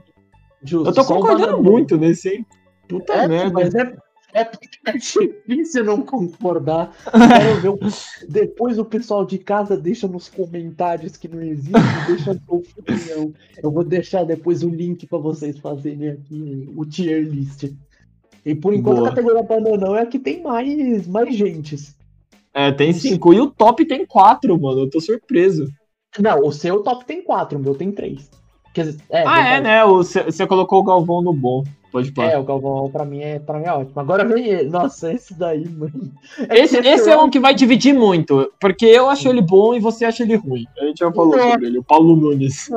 [0.64, 2.46] Justo, eu tô concordando muito nesse, hein?
[2.88, 3.54] Puta é, merda.
[3.54, 3.96] Mas é,
[4.34, 4.42] é,
[4.86, 6.96] é difícil não concordar.
[7.12, 7.92] Quero ver
[8.28, 11.72] depois o pessoal de casa deixa nos comentários que não existe,
[12.08, 13.34] deixa a sua opinião.
[13.64, 17.72] Eu vou deixar depois o link para vocês fazerem aqui o tier list.
[18.46, 19.08] E por enquanto Boa.
[19.08, 21.96] a categoria bananão é a que tem mais, mais gentes.
[22.54, 23.34] É, tem cinco.
[23.34, 24.82] E o top tem quatro, mano.
[24.82, 25.68] Eu tô surpreso.
[26.20, 28.30] Não, o seu top tem quatro, o meu tem três.
[28.84, 29.86] Dizer, é, ah, é, né?
[29.86, 31.64] Você colocou o Galvão no bom.
[31.96, 32.32] Pode falar.
[32.34, 34.02] É, o Galvão pra mim é, pra mim é ótimo.
[34.02, 34.70] Agora vem ele.
[34.70, 36.12] Nossa, esse daí, mano.
[36.50, 38.52] É esse, esse é um que vai dividir muito.
[38.60, 40.66] Porque eu acho ele bom e você acha ele ruim.
[40.78, 41.52] A gente já falou Nossa.
[41.52, 42.70] sobre ele, o Paulo Nunes.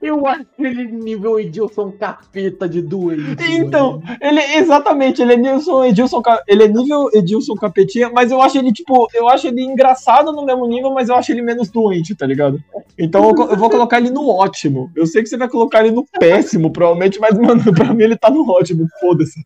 [0.00, 3.36] Eu acho ele nível Edilson capeta de doente.
[3.50, 4.16] Então, mano.
[4.18, 8.72] ele exatamente, ele é nível Edilson, ele é nível Edilson capetinha, mas eu acho ele,
[8.72, 12.26] tipo, eu acho ele engraçado no mesmo nível, mas eu acho ele menos doente, tá
[12.26, 12.62] ligado?
[12.98, 14.90] Então eu, eu vou colocar ele no ótimo.
[14.96, 18.16] Eu sei que você vai colocar ele no péssimo, provavelmente, mas, mano, pra mim ele
[18.16, 18.53] tá no ótimo,
[19.00, 19.44] foda-se.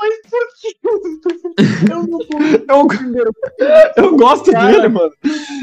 [0.00, 0.78] Mas por que
[1.92, 2.20] eu não
[3.18, 3.30] eu,
[4.04, 5.12] eu gosto cara, dele, mano.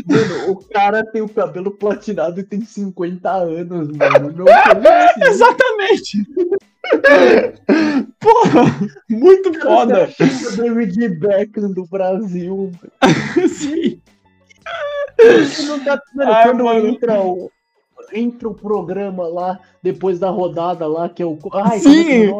[0.06, 4.32] Mano, o cara tem o cabelo platinado e tem 50 anos, mano.
[4.32, 5.22] Não assim.
[5.26, 6.24] Exatamente.
[8.20, 8.64] Porra,
[9.10, 10.08] muito foda.
[10.20, 12.72] O David Beckham do Brasil.
[13.50, 14.00] Sim.
[15.66, 16.88] Não tá, mano, Ai, quando mano.
[16.88, 17.50] entra o,
[18.14, 21.38] entra o programa lá, depois da rodada lá, que é o.
[21.54, 22.32] Ai, Sim!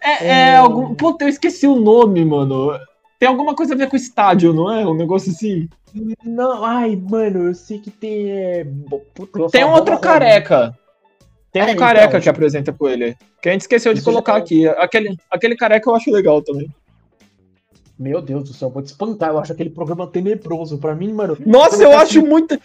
[0.00, 0.94] É, é, é, algum.
[0.94, 2.78] Puta, eu esqueci o nome, mano.
[3.18, 4.86] Tem alguma coisa a ver com o estádio, não é?
[4.86, 5.68] Um negócio assim.
[6.24, 8.30] Não, ai, mano, eu sei que tem.
[8.30, 8.66] É...
[9.14, 10.76] Puta, tem um outro careca.
[11.52, 13.16] Tem um é, careca então, que apresenta com ele.
[13.40, 14.66] Que a gente esqueceu de colocar aqui.
[14.66, 16.68] Aquele, aquele careca eu acho legal também.
[17.96, 19.30] Meu Deus do céu, vou te espantar.
[19.30, 20.78] Eu acho aquele programa tenebroso.
[20.78, 21.38] Pra mim, mano.
[21.46, 22.28] Nossa, eu acho assim...
[22.28, 22.58] muito.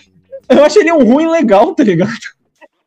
[0.50, 2.12] Eu acho ele um ruim legal, tá ligado?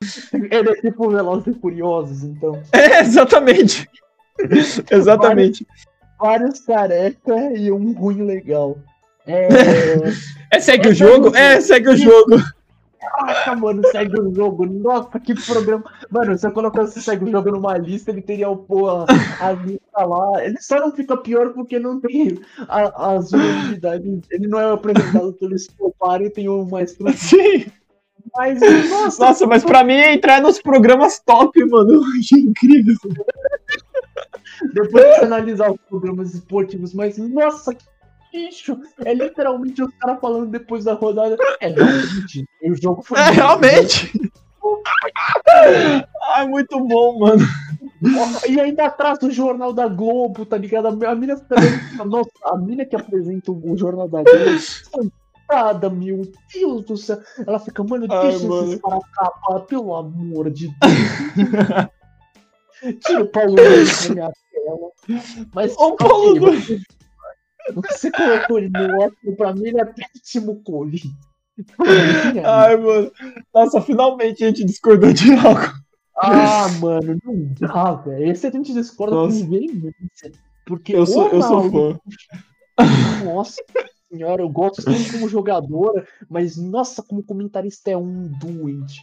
[0.32, 2.60] Ele é tipo Velozes e Furiosos, então.
[2.72, 3.88] É, exatamente.
[4.90, 5.66] exatamente.
[6.18, 8.76] Vários, vários careca e um ruim legal.
[9.24, 9.48] É,
[10.50, 11.36] é segue é, o jogo?
[11.36, 12.42] É, segue o jogo.
[13.02, 14.64] Caraca, mano, segue o jogo.
[14.64, 15.84] Nossa, que programa.
[16.08, 19.06] Mano, se eu colocasse segue o jogo numa lista, ele teria o pô, a,
[19.40, 20.44] a lista lá.
[20.44, 22.38] Ele só não fica pior porque não tem
[22.68, 24.20] a, as unidades.
[24.30, 27.16] Ele não é apresentado pelo Escobar e tem uma estrutura.
[27.16, 27.66] Sim.
[28.36, 32.96] Mas, nossa, nossa mas pra mim entrar nos programas top, mano, achei incrível.
[34.72, 37.84] Depois de analisar os programas esportivos, mas nossa, que
[39.04, 41.36] É literalmente os caras falando depois da rodada.
[41.60, 42.44] É, realmente.
[42.62, 43.18] O jogo foi.
[43.18, 44.12] É, realmente!
[46.34, 47.44] Ai, muito bom, mano.
[48.48, 50.86] E ainda atrás do Jornal da Globo, tá ligado?
[50.88, 51.40] A mina,
[52.04, 55.12] nossa, a mina que apresenta o Jornal da Globo,
[55.52, 56.22] coitada, meu
[56.52, 57.20] Deus do céu.
[57.46, 61.88] Ela fica, mano, deixa Ai, esses caras acabar, pelo amor de Deus.
[63.06, 63.62] Tira o Paulo da
[64.10, 64.90] minha tela.
[65.54, 66.80] Mas, Ô, Paulo okay,
[67.74, 71.00] você colocou ele no ótimo, pra mim ele é péssimo Cole.
[72.44, 73.12] Ai, mano.
[73.54, 75.72] Nossa, finalmente a gente discordou de algo.
[76.16, 78.30] Ah, mano, não dá, velho.
[78.30, 79.36] Esse a gente discorda Nossa.
[79.36, 79.92] com ninguém,
[80.66, 82.00] Porque eu sou, eu sou fã.
[83.24, 83.62] Nossa
[84.12, 89.00] senhora, eu gosto dele como jogadora, mas nossa, como comentarista é um doente.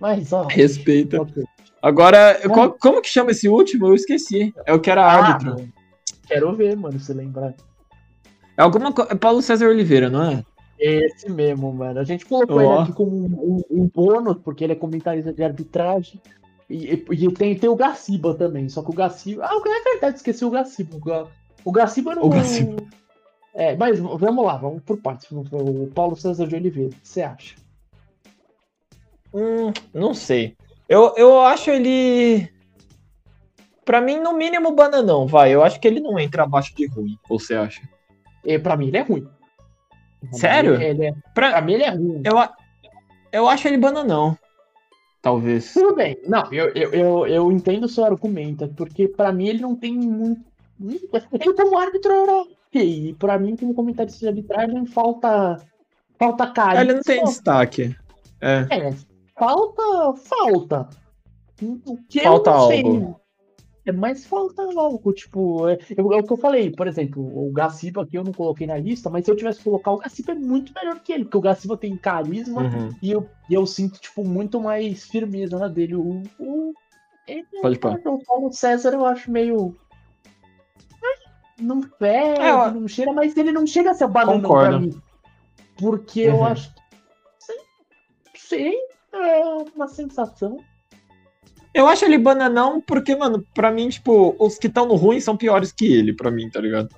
[0.00, 0.44] Mas, ó.
[0.44, 1.20] Respeita.
[1.22, 1.44] Okay.
[1.82, 3.86] Agora, qual, como que chama esse último?
[3.86, 4.52] Eu esqueci.
[4.64, 5.68] É o que era ah, árbitro.
[6.26, 7.54] Quero ver, mano, se lembrar.
[8.56, 9.12] É alguma coisa.
[9.12, 10.44] É Paulo César Oliveira, não é?
[10.78, 11.98] Esse mesmo, mano.
[11.98, 12.60] A gente colocou oh.
[12.60, 16.20] ele aqui como um, um, um, bônus, porque ele é comentarista de arbitragem.
[16.68, 18.68] E, e, e, tem, tem o Gaciba também.
[18.68, 19.44] Só que o Gaciba.
[19.44, 21.28] Ah, é verdade, esqueci o Gaciba.
[21.64, 22.24] O Gaciba não.
[22.24, 22.82] O Gaciba.
[23.54, 25.30] É, mas vamos lá, vamos por partes.
[25.30, 27.56] O Paulo César de Oliveira, o que você acha?
[29.32, 30.56] Hum, não sei.
[30.88, 32.48] Eu, eu acho ele.
[33.82, 35.54] Pra mim, no mínimo, bananão, vai.
[35.54, 37.18] Eu acho que ele não entra abaixo de ruim.
[37.30, 37.80] Ou você acha?
[38.46, 39.28] É, pra mim ele é ruim.
[40.32, 40.74] Sério?
[40.74, 41.50] Ele, ele é, pra...
[41.50, 41.60] pra...
[41.60, 42.22] mim ele é ruim.
[42.24, 42.34] Eu,
[43.32, 44.36] eu acho ele bananão.
[45.20, 45.72] Talvez.
[45.72, 46.16] Tudo bem.
[46.26, 49.92] Não, eu, eu, eu, eu entendo o seu argumento, porque pra mim ele não tem
[49.92, 50.44] muito.
[50.80, 52.12] Ele como árbitro
[52.76, 53.08] ok.
[53.08, 55.58] E pra mim, como comentarista de arbitragem, falta.
[56.18, 56.82] Falta carinho.
[56.82, 57.96] Ele não tem destaque.
[58.40, 58.66] É.
[58.70, 58.94] É,
[59.36, 60.14] falta.
[60.16, 60.88] Falta.
[61.62, 63.14] O que Falta eu não sei.
[63.86, 67.52] É, mas falta algo, tipo, é, eu- é o que eu falei, por exemplo, o
[67.52, 70.32] Gaciba aqui eu não coloquei na lista, mas se eu tivesse que colocar, o Gaciba
[70.32, 72.88] é muito melhor que ele, porque o Gaciba tem carisma Uhum.
[73.00, 75.94] e, eu, e eu sinto, tipo, muito mais firmeza na dele.
[75.94, 76.74] O, o,
[77.28, 77.90] ele, Pode pá.
[78.06, 79.76] o Paulo César eu acho meio.
[81.58, 84.42] Não É, eu- não cheira, mas ele não chega a ser Concordo.
[84.48, 85.00] pra mim.
[85.78, 86.44] Porque eu Uhum.
[86.46, 86.74] acho.
[87.38, 87.56] Sei,
[88.34, 88.74] sei,
[89.14, 90.58] é uma sensação.
[91.76, 95.36] Eu acho ele bananão porque, mano, pra mim, tipo, os que estão no ruim são
[95.36, 96.88] piores que ele, pra mim, tá ligado?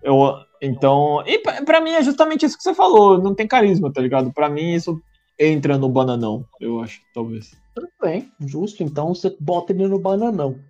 [0.00, 0.32] Eu,
[0.62, 1.24] então.
[1.26, 4.32] E pra, pra mim é justamente isso que você falou, não tem carisma, tá ligado?
[4.32, 5.02] Pra mim isso
[5.36, 7.50] entra no bananão, eu acho, talvez.
[7.74, 8.84] Tudo bem, justo.
[8.84, 10.60] Então você bota ele no bananão.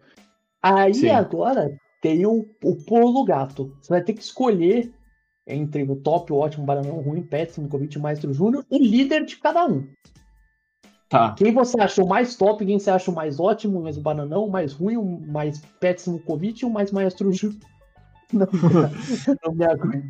[0.62, 1.11] Aí Sim.
[1.11, 3.71] agora tem o, o pulo gato.
[3.83, 4.91] Você vai ter que escolher
[5.47, 9.66] entre o top, o ótimo, bananão, ruim, péssimo, convite, maestro júnior, o líder de cada
[9.66, 9.87] um.
[11.09, 11.33] Tá.
[11.33, 14.75] Quem você acha o mais top, quem você acha o mais ótimo, mais bananão, mais
[14.75, 17.31] ruim, o mais péssimo convite e o mais maestro.
[18.31, 18.47] Não,
[19.45, 20.05] não me aguento.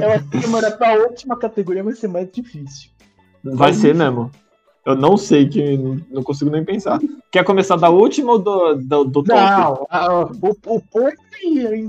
[0.00, 2.90] Eu acho que, mano, pra última categoria vai ser mais difícil.
[3.44, 4.30] Vai ser mesmo.
[4.84, 5.76] Eu não sei que
[6.10, 6.98] não, consigo nem pensar.
[7.30, 9.28] Quer começar da última ou do, do, do top?
[9.28, 11.12] Não, a- o, o povo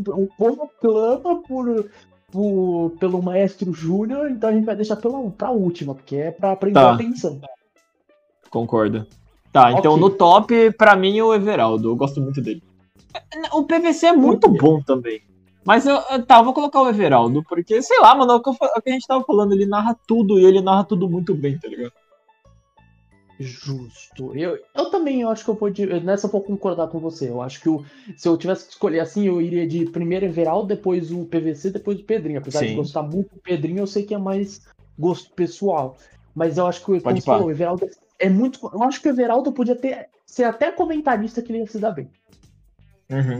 [0.07, 1.89] o povo clama por,
[2.33, 6.55] por- pelo maestro Júnior, então a gente vai deixar pela, pra última, porque é pra
[6.55, 6.89] prender Tá.
[6.89, 7.39] a atenção.
[8.49, 9.07] Concorda.
[9.51, 10.01] Tá, então Ok.
[10.01, 11.89] no top, pra mim, o Everaldo.
[11.91, 12.63] Eu gosto muito dele.
[13.53, 15.21] O PVC é muito bom também.
[15.63, 18.49] Mas eu, tá, eu vou colocar o Everaldo, porque, sei lá, mano, é o que,
[18.49, 21.07] eu é o que a gente tava falando, ele narra tudo e ele narra tudo
[21.07, 21.93] muito bem, tá ligado?
[23.39, 24.35] Justo.
[24.37, 27.29] Eu, eu também eu acho que eu de, nessa eu vou concordar com você.
[27.29, 27.83] Eu acho que o,
[28.15, 31.99] se eu tivesse que escolher assim, eu iria de primeiro Everaldo, depois o PVC, depois
[31.99, 32.39] o Pedrinho.
[32.39, 32.75] Apesar de Sim.
[32.75, 34.61] gostar muito do Pedrinho, eu sei que é mais
[34.97, 35.97] gosto pessoal.
[36.35, 37.33] Mas eu acho que, como Pode pá.
[37.33, 37.87] falou, o Everaldo
[38.19, 38.59] é muito.
[38.71, 41.91] Eu acho que o Everaldo podia ter ser até comentarista que ele ia se dar
[41.91, 42.09] bem.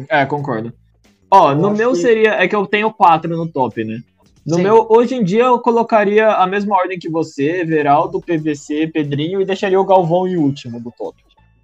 [0.10, 0.74] É, concordo.
[1.32, 2.32] Ó, Eu no meu que- seria.
[2.36, 4.00] É que eu tenho quatro no top, né?
[4.46, 4.64] No Sim.
[4.64, 9.46] meu, hoje em dia, eu colocaria a mesma ordem que você, Everaldo, PVC, Pedrinho, e
[9.46, 11.18] deixaria o Galvão em último do top.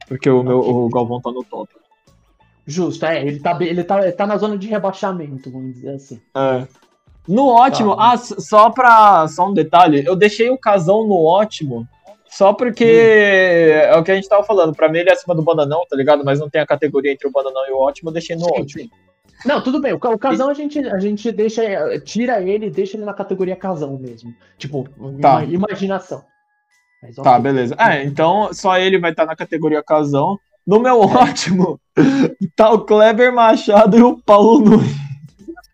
[0.07, 1.69] Porque o, meu, o Galvão tá no top.
[2.65, 6.21] Justo, é, ele tá, ele tá, ele tá na zona de rebaixamento, vamos dizer assim.
[6.35, 6.65] É.
[7.27, 8.13] No ótimo, Tá.
[8.13, 9.27] ah, só pra.
[9.27, 11.87] Só um detalhe, eu deixei o casão no ótimo.
[12.27, 13.91] Só porque Hum.
[13.91, 14.73] é o que a gente tava falando.
[14.75, 16.23] Pra mim ele é acima do bananão, tá ligado?
[16.23, 18.51] Mas não tem a categoria entre o bananão e o ótimo, eu deixei no Sim,
[18.61, 18.83] ótimo.
[18.83, 18.89] sim.
[19.45, 19.93] Não, tudo bem.
[19.93, 21.61] O, o casão a gente, a gente deixa,
[22.01, 24.33] tira ele e deixa ele na categoria casão mesmo.
[24.57, 24.87] Tipo,
[25.21, 25.43] Tá.
[25.43, 26.23] ima- imaginação.
[27.01, 27.41] Mas, Tá, ok.
[27.43, 27.75] beleza.
[27.79, 30.37] É, então só ele vai estar na categoria casão.
[30.67, 31.79] No meu ótimo,
[32.55, 34.91] tá o Kleber Machado e o Paulo Nunes.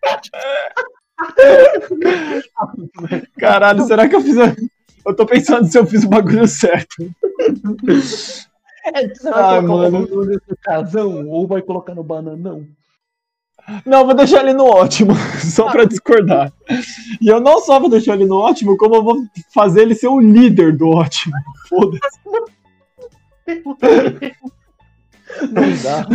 [3.38, 4.36] Caralho, será que eu fiz.
[5.04, 6.96] Eu tô pensando se eu fiz o bagulho certo.
[8.94, 10.06] É, você vai Ai, colocar mano.
[10.06, 12.64] o Nunes no casão ou vai colocar no bananão?
[13.84, 15.12] Não, vou deixar ele no ótimo,
[15.42, 16.52] só pra discordar.
[17.20, 20.08] E eu não só vou deixar ele no ótimo, como eu vou fazer ele ser
[20.08, 21.34] o líder do ótimo.
[21.68, 22.20] Foda-se.
[25.52, 26.06] Não dá.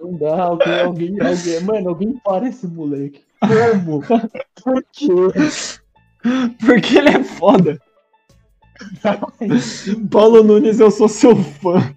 [0.00, 0.44] Não dá.
[0.44, 3.22] Alguém, alguém, alguém, mano, alguém para esse moleque.
[3.40, 4.02] Como?
[4.62, 5.06] Por quê?
[6.64, 7.80] Porque ele é foda.
[10.10, 11.94] Paulo Nunes, eu sou seu fã.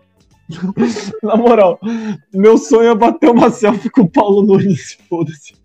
[1.23, 1.79] Na moral,
[2.33, 5.55] meu sonho é bater uma selfie com o Paulo Nunes, foda-se.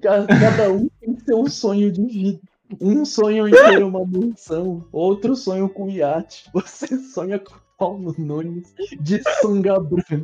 [0.00, 2.40] Cada um tem seu sonho de vida.
[2.80, 6.50] Um sonho em ter uma mansão, outro sonho com iate.
[6.52, 10.22] Você sonha com Paulo Nunes de sunga branca.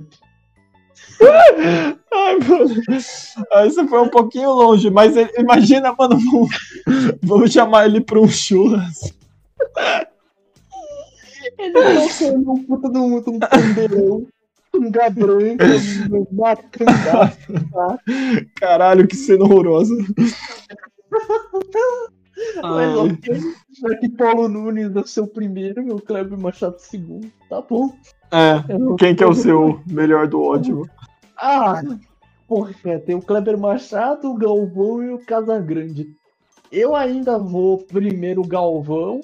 [2.12, 3.66] Ai, mano.
[3.66, 6.50] Isso foi um pouquinho longe, mas ele- imagina, mano, vamos,
[7.22, 9.12] vamos chamar ele pra um churras.
[11.58, 14.26] Ele tá sendo um puta de um, de um pandeirão,
[14.74, 15.64] sunga branca,
[16.70, 17.36] cangada.
[18.56, 19.94] Caralho, que cena horrorosa.
[22.62, 23.40] Mas ok,
[23.80, 27.94] já que Paulo Nunes é o seu primeiro, meu Kleber Machado segundo, tá bom.
[28.30, 28.64] É,
[28.98, 30.88] quem que é o seu melhor do ótimo?
[31.36, 31.82] Ah,
[32.48, 32.72] porra,
[33.04, 36.16] tem o Kleber Machado, o Galvão e o Casagrande.
[36.70, 39.20] Eu ainda vou primeiro o Galvão,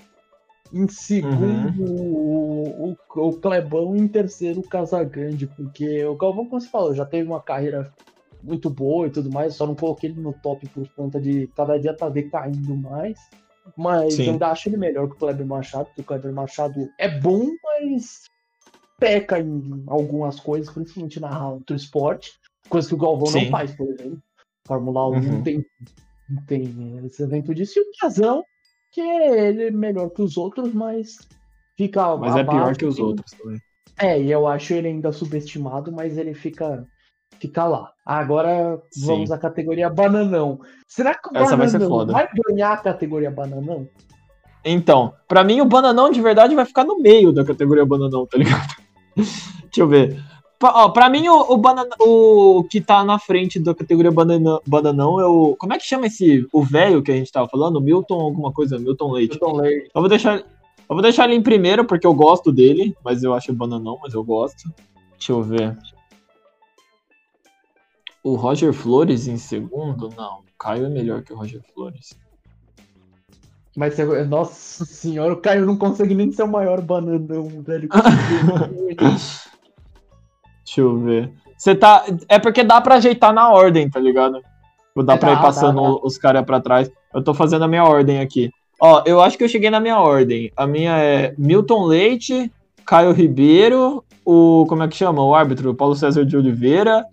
[0.73, 6.61] em segundo o, o, o Clebão e em terceiro o Casagrande, porque o Galvão, como
[6.61, 7.93] você falou, já teve uma carreira
[8.43, 11.79] muito boa e tudo mais, só não coloquei ele no top por conta de cada
[11.79, 13.19] dia tá decaindo mais.
[13.77, 14.25] Mas Sim.
[14.25, 17.47] eu ainda acho ele melhor que o Kleber Machado, porque o Kleber Machado é bom,
[17.63, 18.25] mas
[18.99, 22.33] peca em algumas coisas, principalmente na outro esporte,
[22.69, 23.45] coisa que o Galvão Sim.
[23.45, 24.23] não faz, por exemplo.
[24.67, 25.23] Fórmula 1 Uhum.
[25.23, 25.67] não tem,
[26.47, 27.79] tem esse evento disso.
[27.79, 28.45] E o Piazão,
[28.91, 31.17] que ele é melhor que os outros, mas
[31.77, 33.59] fica Mas é pior que os outros também.
[34.01, 36.87] É, e eu acho ele ainda subestimado, mas ele fica,
[37.41, 37.93] fica lá.
[38.07, 39.07] Agora Sim.
[39.07, 40.61] vamos à categoria bananão.
[40.87, 42.13] Será que o Essa vai bananão foda.
[42.13, 43.89] vai ganhar a categoria bananão?
[44.65, 48.39] Então, pra mim o bananão de verdade vai ficar no meio da categoria bananão, tá
[48.39, 48.75] ligado?
[49.17, 50.23] Deixa eu ver.
[50.61, 55.21] Ó, pra mim o, o, banana, o que tá na frente da categoria banana, bananão
[55.21, 55.55] é o.
[55.57, 56.49] Como é que chama esse.
[56.53, 57.81] O velho que a gente tava falando?
[57.81, 59.33] Milton alguma coisa, Milton Leite.
[59.33, 59.91] Milton Leite.
[59.95, 60.39] Eu vou deixar.
[60.39, 64.15] Eu vou deixar ele em primeiro porque eu gosto dele, mas eu acho bananão, mas
[64.15, 64.69] eu gosto.
[65.13, 65.79] Deixa eu ver.
[68.25, 70.09] O Roger Flores em segundo?
[70.17, 70.39] Não.
[70.39, 72.19] O Caio é melhor que o Roger Flores.
[73.77, 73.97] Mas,
[74.29, 77.89] nossa senhora, o Caio não consegue nem ser o maior bananão, velho.
[80.69, 81.33] Deixa eu ver.
[81.57, 82.05] Você tá.
[82.29, 84.37] É porque dá pra ajeitar na ordem, tá ligado?
[84.89, 85.95] Tipo, Dá É, pra dá, ir passando dá, dá.
[86.03, 86.91] os caras pra trás.
[87.15, 88.51] Eu tô fazendo a minha ordem aqui.
[88.81, 90.53] Ó, eu acho que eu cheguei na minha ordem.
[90.57, 92.53] A minha é Milton Leite,
[92.87, 94.67] Caio Ribeiro, o.
[94.69, 95.25] Como é que chama?
[95.25, 95.75] O árbitro?
[95.75, 97.05] Paulo César de Oliveira.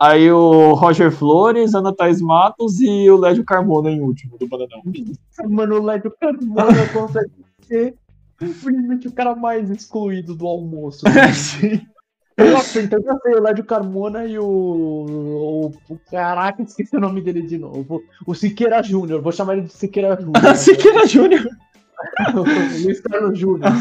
[0.00, 4.80] Aí o Roger Flores, Ana Thaís Matos e o Lédio Carmona em último do Bananão.
[5.48, 7.30] Mano, o Lédio Carmona consegue
[7.62, 7.94] ser
[8.38, 11.04] simplesmente o cara mais excluído do almoço.
[11.34, 11.80] Sim.
[12.38, 17.20] Nossa, então já sei, o Lédio Carmona e o, o, o- Caraca, esqueci o nome
[17.20, 18.02] dele de novo.
[18.26, 20.36] O Siqueira Júnior, vou chamar ele de Siqueira Júnior.
[20.56, 21.48] Siqueira Júnior.
[22.84, 23.72] Luiz Carlos Júnior.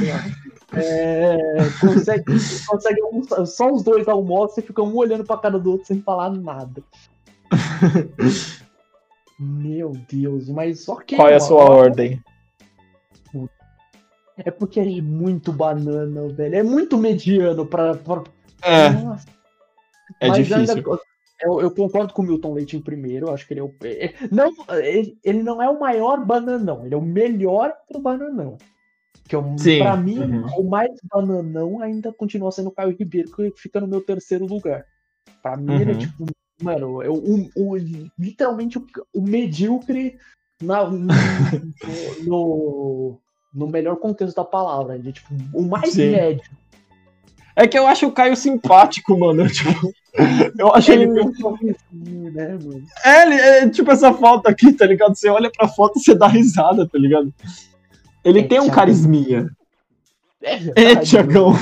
[0.74, 1.38] É,
[1.80, 2.24] consegue,
[2.68, 6.01] consegue almoçar- só os dois almoçam e ficam um olhando pra cara do outro sem
[6.01, 6.82] falar nada.
[9.39, 11.16] Meu Deus, mas ok.
[11.16, 12.20] Qual é a sua ordem?
[14.38, 16.55] É porque ele é muito banana, velho.
[16.55, 17.95] É muito mediano pra.
[17.95, 18.24] pra...
[18.62, 19.28] É, Nossa.
[20.20, 20.76] é Mas difícil.
[20.76, 20.99] ainda-
[21.43, 23.28] eu, eu concordo com o Milton Leite em primeiro.
[23.28, 23.72] eu Acho que ele é o.
[23.84, 28.58] é- não, ele, ele não é o maior bananão, ele é o melhor pro bananão.
[29.28, 30.45] Que é Sim, pra mim, uhum.
[30.58, 34.86] o mais bananão ainda continua sendo o Caio Ribeiro, que fica no meu terceiro lugar.
[35.43, 35.99] Pra mim, ele é Uhum.
[35.99, 36.26] tipo.
[36.60, 37.78] Mano, é o, o-
[38.18, 40.18] literalmente o, o medíocre
[40.64, 41.05] na, no,
[42.26, 43.20] no,
[43.53, 44.95] no melhor contexto da palavra.
[44.95, 46.12] Ele é, tipo, o mais Sim.
[46.12, 46.49] médio.
[47.60, 49.45] É que eu acho o Caio simpático, mano.
[49.49, 49.91] Tipo,
[50.58, 51.22] eu acho Ele ele.
[51.22, 52.84] um né, mano?
[53.03, 55.16] É, ele é tipo essa foto aqui, tá ligado?
[55.16, 57.34] Você olha pra foto e você dá risada, tá ligado?
[58.24, 59.49] Ele É, tem um carisminha.
[60.41, 61.53] É, É, verdade, Tiagão.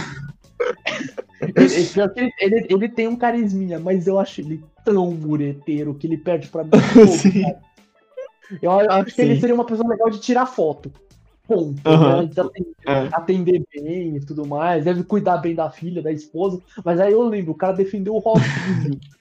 [1.42, 6.48] Ele, ele- ele, tem um carisminha, mas eu acho ele tão mureteiro que ele perde
[6.48, 6.70] pra mim.
[7.08, 7.42] Sim.
[7.42, 7.60] cara.
[8.62, 9.42] Eu acho que ele Sim.
[9.42, 10.92] seria uma pessoa legal de tirar foto.
[11.48, 11.80] Ponto.
[11.86, 12.22] Aham.
[12.24, 12.26] né?
[12.28, 13.10] De atender, É.
[13.14, 14.84] atender bem e tudo mais.
[14.86, 16.62] Deve cuidar bem da filha, da esposa.
[16.84, 19.00] Mas aí eu lembro, o cara defendeu o Rosinho.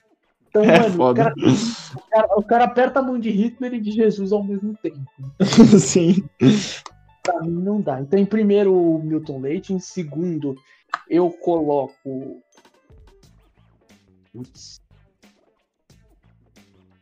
[0.57, 3.81] Então, É mano, o cara, o, cara, o cara aperta a mão de Hitler e
[3.81, 5.01] de Jesus ao mesmo tempo.
[5.81, 6.22] Sim.
[7.25, 8.01] Pra mim não dá.
[8.01, 9.72] Então, em primeiro, o Milton Leite.
[9.75, 10.55] Em segundo,
[11.11, 12.41] eu coloco.
[14.33, 14.81] Putz.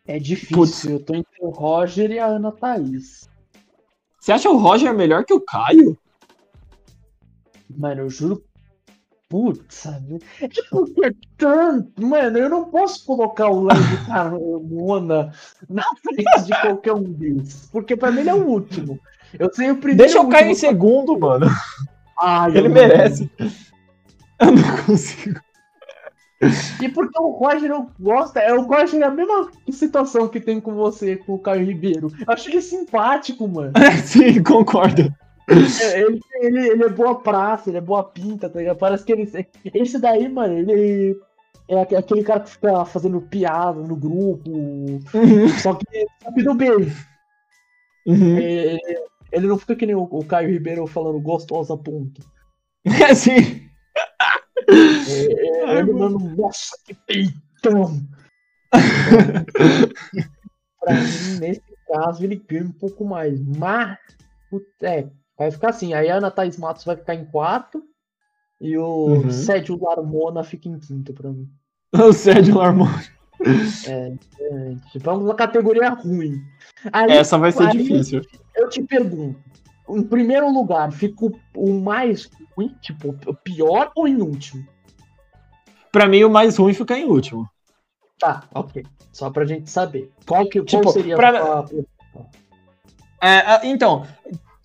[0.07, 0.57] É difícil.
[0.57, 0.85] Putz.
[0.87, 3.29] Eu tô entre o Roger e a Ana Thaís.
[4.23, 5.99] Você acha o Roger melhor que o Caio?
[7.69, 8.41] Mano, eu juro.
[9.29, 9.85] Putz?
[10.41, 12.07] É tipo, é tanto.
[12.07, 15.33] Mano, eu não posso colocar o Léo Carmona
[15.69, 17.69] na frente de qualquer um deles.
[17.73, 19.01] Porque pra mim ele é o último.
[19.37, 19.99] Eu sei o primeiro.
[20.05, 21.47] Deixa o Caio em segundo, mano.
[22.17, 23.29] Ai, Ele eu não- merece.
[24.39, 25.41] Eu não consigo.
[26.81, 30.61] E porque o Roger eu gosto, é o Roger é a mesma situação que tem
[30.61, 32.09] com você, com o Caio Ribeiro.
[32.27, 33.73] Acho ele simpático, mano.
[34.05, 35.03] Sim, concordo.
[35.81, 38.79] É, Ele, ele, ele é boa praça, ele é boa pinta, tá ligado?
[38.79, 39.31] Parece que ele.
[39.75, 41.17] Esse daí, mano, ele
[41.69, 45.85] é aque- aquele cara que fica fazendo piada no grupo, Uhum, só que
[46.23, 46.89] sabe do bem.
[48.07, 48.39] uhum.
[48.39, 48.77] É,
[49.33, 52.21] Ele não fica que nem o, o Caio Ribeiro falando gostosa, ponto.
[53.11, 53.69] É, sim.
[54.69, 56.19] É, Ai, ele mano.
[56.37, 58.01] nossa, que peitão!
[60.81, 63.41] pra mim, nesse caso, ele ganha um pouco mais.
[63.41, 63.99] Mas,
[64.83, 65.07] é,
[65.39, 65.95] vai ficar assim.
[65.95, 67.83] Aí a Ana Thaís Matos vai ficar em quarto.
[68.61, 69.31] E o Uhum.
[69.31, 71.49] Sérgio Larmona fica em quinto pra mim.
[71.93, 72.87] O Sérgio Larmon.
[73.89, 74.15] É,
[74.93, 76.41] tipo, vamos na categoria ruim.
[76.93, 78.23] Aí, Essa vai ser aí difícil.
[78.55, 79.39] Eu te pergunto.
[79.89, 81.27] Em primeiro lugar, fica
[81.57, 84.67] o, mais ruim, tipo, o pior ou em último?
[85.91, 87.49] Pra mim, o mais ruim fica em último.
[88.19, 88.85] Tá, ok.
[89.13, 90.11] Só pra gente saber.
[90.27, 91.85] Qual, que, Tipo, qual seria pra- a sua-
[93.21, 94.07] É, então,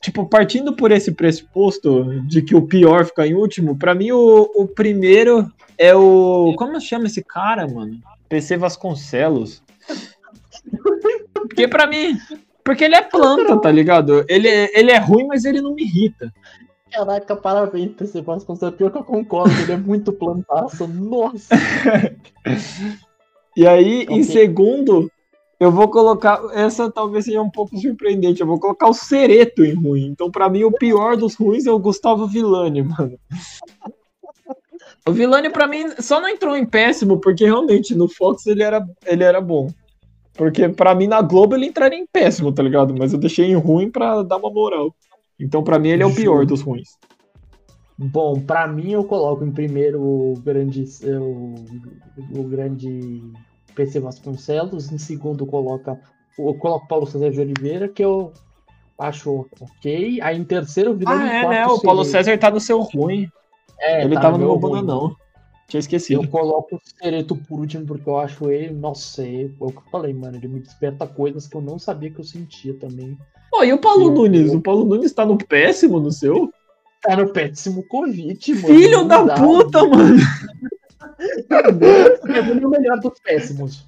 [0.01, 4.49] tipo, partindo por esse pressuposto de que o pior fica em último, pra mim o,
[4.55, 6.53] o primeiro é o.
[6.57, 7.99] Como chama esse cara, mano?
[8.29, 9.61] PC Vasconcelos.
[11.33, 12.17] Porque pra mim.
[12.67, 14.25] Porque ele é planta, tá ligado?
[14.27, 16.33] Ele, é- ele é ruim, mas ele não me irrita.
[16.91, 18.75] Caraca, parabéns, PC Vasconcelos.
[18.75, 20.85] Pior que eu concordo, ele é muito plantaço.
[20.85, 21.47] Nossa.
[23.55, 24.23] E aí, em Ok.
[24.25, 25.09] segundo,
[25.59, 26.39] eu vou colocar.
[26.53, 28.41] Essa talvez seja um pouco surpreendente.
[28.41, 30.05] Eu vou colocar o Cereto em ruim.
[30.07, 33.17] Então, pra mim, o pior dos ruins é o Gustavo Villani, mano.
[35.07, 38.85] O Villani, pra mim, só não entrou em péssimo, porque realmente no Fox ele era,
[39.05, 39.69] ele era bom.
[40.37, 42.95] Porque pra mim na Globo ele entraria em péssimo, tá ligado?
[42.97, 44.95] Mas eu deixei em ruim pra dar uma moral.
[45.39, 46.89] Então, pra mim, ele é o pior dos ruins.
[47.97, 51.55] Bom, pra mim eu coloco em primeiro o grande, o,
[52.39, 53.23] o grande
[53.75, 55.99] PC Vasconcelos, em segundo coloca,
[56.37, 58.31] eu coloco Paulo César de Oliveira, que eu
[58.99, 60.21] acho ok.
[60.21, 61.67] Aí em terceiro o Vilani, Ah, é, né?
[61.67, 62.05] O Paulo.
[62.05, 63.27] César tá no seu ruim.
[63.79, 64.85] É, ele tá tava no meu ruim.
[65.67, 66.23] Tinha esquecido.
[66.23, 69.77] Eu coloco o Sereto por último porque eu acho ele, nossa, é é o que
[69.77, 73.17] eu falei, mano, ele me desperta coisas que eu não sabia que eu sentia também.
[73.51, 74.53] Pô, e o Paulo Eu- Nunes?
[74.53, 76.49] O Paulo Nunes tá no péssimo no seu?
[77.01, 78.67] Tá no péssimo convite, mano.
[78.67, 79.35] Filho da dá.
[79.35, 80.17] puta, mano!
[81.19, 83.85] É o melhor dos péssimos.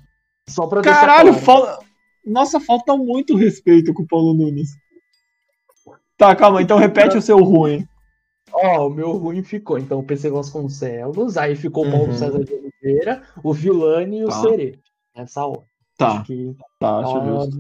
[0.48, 1.46] Só pra Caralho, claro.
[1.46, 1.84] fal...
[2.26, 4.70] nossa, falta muito respeito com o Paulo Nunes.
[6.18, 7.88] Tá, calma, então repete o seu ruim.
[8.62, 9.78] Ó, o meu ruim ficou.
[9.78, 12.14] Então, o PC Vasconcelos, aí ficou o Paulo Uhum.
[12.14, 14.42] César de Oliveira, o Vilani e o Tá.
[14.42, 14.80] Serete.
[15.16, 15.62] Nessa hora.
[15.98, 17.58] Tá, Que, tá, acho ó, justo.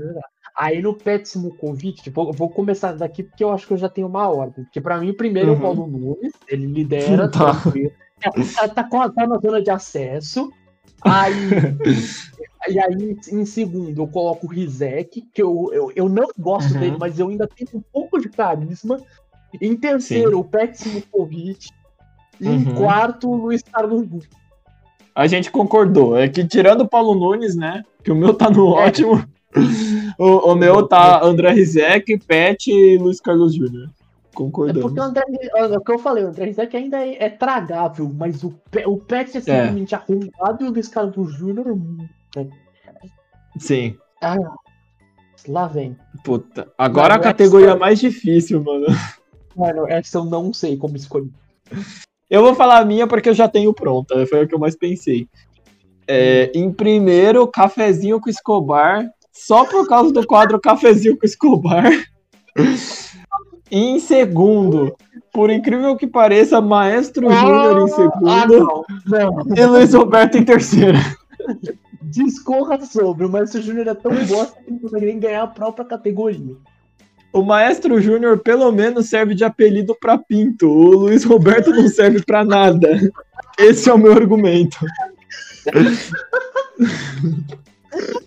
[0.58, 4.08] Aí no péssimo convite, eu vou começar daqui porque eu acho que eu já tenho
[4.08, 4.64] uma ordem.
[4.66, 5.58] Porque pra mim, o primeiro é Uhum.
[5.58, 7.54] o Paulo Nunes, ele lidera, Tá.
[8.56, 10.50] Tá, tá, com- tá na zona de acesso.
[11.02, 11.34] Aí,
[12.70, 16.80] e aí, em segundo, eu coloco o Rizek, que eu, eu, eu não gosto Uhum.
[16.80, 19.02] dele, mas eu ainda tenho um pouco de carisma.
[19.62, 21.70] Em terceiro, o péssimo convite.
[22.40, 22.76] E em Uhum.
[22.76, 24.20] quarto, o Luiz Carlos Gu.
[25.14, 26.18] A gente concordou.
[26.18, 27.84] É que tirando o Paulo Nunes, né?
[28.04, 28.86] Que o meu tá no É.
[28.88, 29.24] ótimo.
[30.20, 33.86] O, o meu tá André Rizek, Pet e Luiz Carlos Júnior.
[33.90, 34.82] É Concordamos.
[34.82, 35.24] porque o André,
[35.56, 38.54] é o que eu falei, o André Rizek ainda é, é tragável, mas o,
[38.86, 41.72] o Pet é simplesmente arrombado e o Luiz Carlos Júnior.
[41.72, 41.98] hum,
[43.58, 43.96] Sim.
[44.22, 44.36] Ah,
[45.48, 45.96] lá vem.
[46.24, 46.68] Puta.
[46.78, 48.86] Agora a Não, categoria essa- mais difícil, mano.
[49.60, 51.30] Mano, essa eu não sei como escolher.
[52.30, 54.26] Eu vou falar a minha porque eu já tenho pronta.
[54.28, 55.28] Foi o que eu mais pensei.
[56.08, 59.10] É, em primeiro, cafezinho com Escobar.
[59.34, 61.92] Só por causa do quadro Cafezinho com Escobar.
[63.72, 64.96] E em segundo,
[65.32, 69.56] por incrível que pareça, Maestro Júnior em Ah, segundo não, não.
[69.56, 70.98] e Luiz Roberto em terceiro.
[72.02, 73.26] Discorra sobre.
[73.26, 76.56] O Márcio Júnior é tão bosta que não consegue nem ganhar a própria categoria.
[77.32, 80.68] O Maestro Júnior pelo menos serve de apelido pra Pinto.
[80.68, 83.00] O Luiz Roberto não serve pra nada.
[83.58, 84.78] Esse é o meu argumento.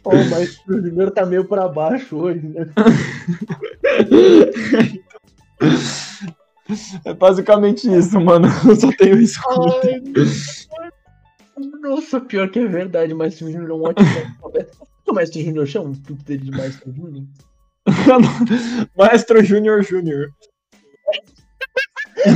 [0.04, 2.66] Ó, o Márcio Júnior tá meio pra baixo hoje, né?
[7.04, 8.48] É basicamente isso, mano.
[8.66, 9.40] Eu só tenho isso.
[9.48, 10.02] Ai,
[11.80, 14.08] Nossa, pior que é verdade, o Márcio Júnior é um ótimo.
[15.06, 17.24] O Márcio Júnior chama o tudo dele de Márcio Júnior?
[18.96, 20.32] Maestro Júnior Júnior.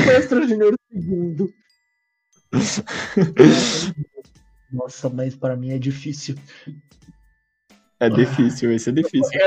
[0.07, 1.53] Márcio Júnior segundo.
[4.73, 6.37] Nossa, mas pra mim é difícil.
[8.01, 9.41] É difícil, esse é difícil.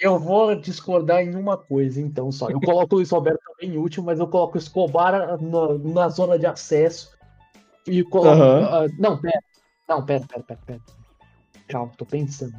[0.00, 2.48] Eu vou discordar em uma coisa, então, só.
[2.48, 6.08] Eu coloco o Luiz Roberto também em último, mas eu coloco o Escobar na, na
[6.08, 7.18] zona de acesso.
[7.86, 8.40] E coloco.
[8.40, 8.64] Aham.
[8.64, 9.40] ah, não, pera.
[9.88, 10.80] Não, pera, pera, pera, pera.
[11.66, 12.54] Calma, tô pensando.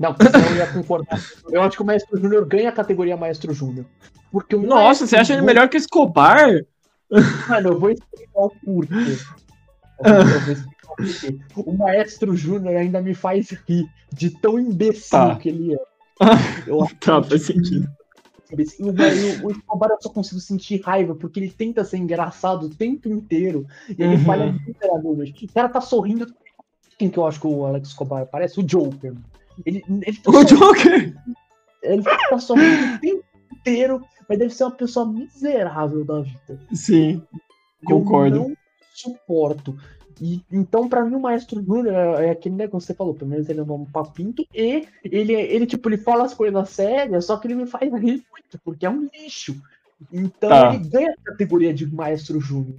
[0.00, 0.16] Não,
[0.50, 1.20] eu ia concordar.
[1.50, 3.84] Eu acho que o Maestro Júnior ganha a categoria Maestro Júnior.
[4.32, 6.48] Porque Nossa, Maestro você acha ele melhor que Escobar?
[7.48, 8.94] Mano, eu vou explicar o porquê.
[10.02, 11.38] Eu vou, explicar o porquê.
[11.70, 15.36] O Maestro Júnior ainda me faz rir de tão imbecil Tá.
[15.36, 15.78] que ele é.
[16.66, 17.86] Eu Tá, faz sentido.
[18.80, 23.06] O, o, Escobar eu só consigo sentir raiva, porque ele tenta ser engraçado o tempo
[23.08, 23.66] inteiro.
[23.88, 24.24] E ele Uhum.
[24.24, 25.44] falha miseravelmente.
[25.44, 26.26] O cara tá sorrindo.
[26.98, 28.58] Quem que eu acho que o Alex Escobar parece?
[28.60, 29.14] O Joker.
[29.64, 31.14] Ele, ele, tá, O sorrindo, Joker!
[31.82, 36.60] ele tá o tempo inteiro, mas deve ser uma pessoa miserável da vida.
[36.72, 37.22] Sim,
[37.84, 38.36] concordo.
[38.36, 38.56] Eu não
[38.94, 39.76] suporto.
[40.20, 43.14] E, então, pra mim, o Maestro Júnior é, é aquele negócio que você falou.
[43.14, 44.46] Pelo menos ele é um papinto.
[44.54, 48.22] E ele, ele, tipo, ele fala as coisas sérias, só que ele me faz rir
[48.30, 49.56] muito, porque é um lixo.
[50.12, 50.74] Então, Tá.
[50.74, 52.76] ele ganha a categoria de Maestro Júnior.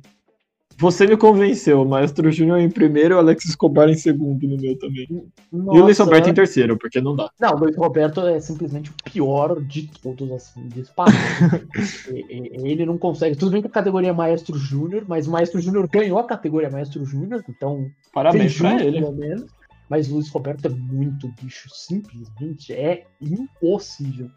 [0.81, 4.75] Você me convenceu, Maestro Júnior em primeiro e o Alex Escobar em segundo no meu
[4.79, 5.07] também.
[5.51, 5.77] Nossa.
[5.77, 7.29] E o Luiz Roberto em terceiro, porque não dá.
[7.39, 11.15] Não, o Luiz Roberto é simplesmente o pior de todos, assim, disparado.
[12.09, 13.35] ele não consegue.
[13.35, 16.71] Tudo bem que a categoria é Maestro Júnior, mas o Maestro Júnior ganhou a categoria
[16.71, 17.85] Maestro Júnior, então.
[18.11, 19.01] Parabéns pra ele.
[19.01, 19.45] Pelo menos.
[19.87, 24.31] Mas o Luiz Roberto é muito bicho, simplesmente é impossível.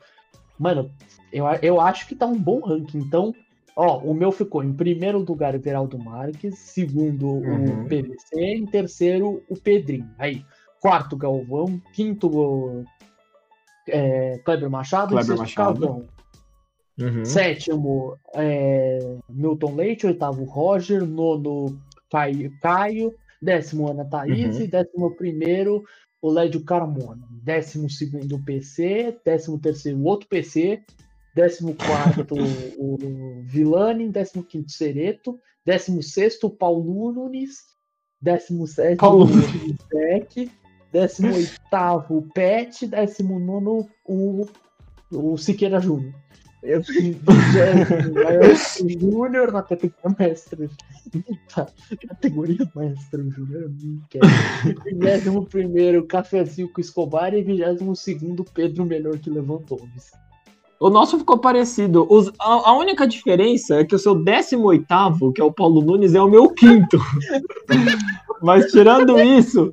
[0.59, 0.91] Mano,
[1.33, 3.33] eu, eu acho que tá um bom ranking, então
[3.77, 7.83] Ó, o meu ficou em primeiro lugar o Geraldo Marques, segundo uhum.
[7.83, 10.09] o PVC, em terceiro o Pedrinho.
[10.19, 10.45] Aí,
[10.81, 12.85] quarto Galvão, quinto
[13.89, 16.07] é, Kleber Machado, Kleber Machado.
[16.97, 17.25] Uhum.
[17.25, 21.77] Sétimo é, Milton Leite, oitavo Roger, nono
[22.09, 23.13] Caio, Caio
[23.45, 24.67] décimo Ana Thaís, uhum.
[24.67, 25.85] décimo primeiro
[26.21, 30.83] o Lédio Carmona, décimo segundo PC, décimo terceiro outro PC,
[31.35, 31.65] 14
[32.79, 37.59] o, o Vilani, 15 Sereto, 16 o Paulo Nunes,
[38.21, 40.51] 17 Paulo Zec,
[40.93, 41.61] 18
[42.11, 44.47] o Pet, 19 o,
[45.13, 46.15] o Siqueira Júnior.
[46.63, 46.83] Eu
[48.99, 50.71] Júnior na categoria mestre.
[51.55, 51.69] Tá,
[52.09, 54.27] categoria mestre Júnior, não quero.
[54.85, 57.99] 21 Cafezinho com Escobar e 22
[58.55, 60.24] Pedro Melhor que Lewandowski.
[60.81, 62.07] O nosso ficou parecido.
[62.11, 66.15] Os, a, a, única diferença é que o seu 18, que é o Paulo Nunes,
[66.15, 66.99] é o meu quinto.
[68.43, 69.73] Mas tirando isso,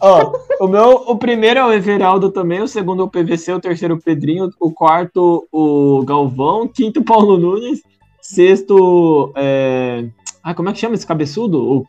[0.00, 3.60] ó, o meu, o primeiro é o Everaldo também, o segundo é o PVC, o
[3.60, 7.82] terceiro o Pedrinho, o quarto o Galvão, quinto Paulo Nunes,
[8.20, 10.08] sexto, é...
[10.42, 11.58] ah, como é que chama esse cabeçudo?
[11.58, 11.86] O,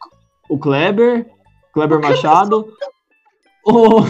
[0.49, 1.27] o Kleber,
[1.73, 2.65] Kleber Machado.
[3.63, 4.01] O,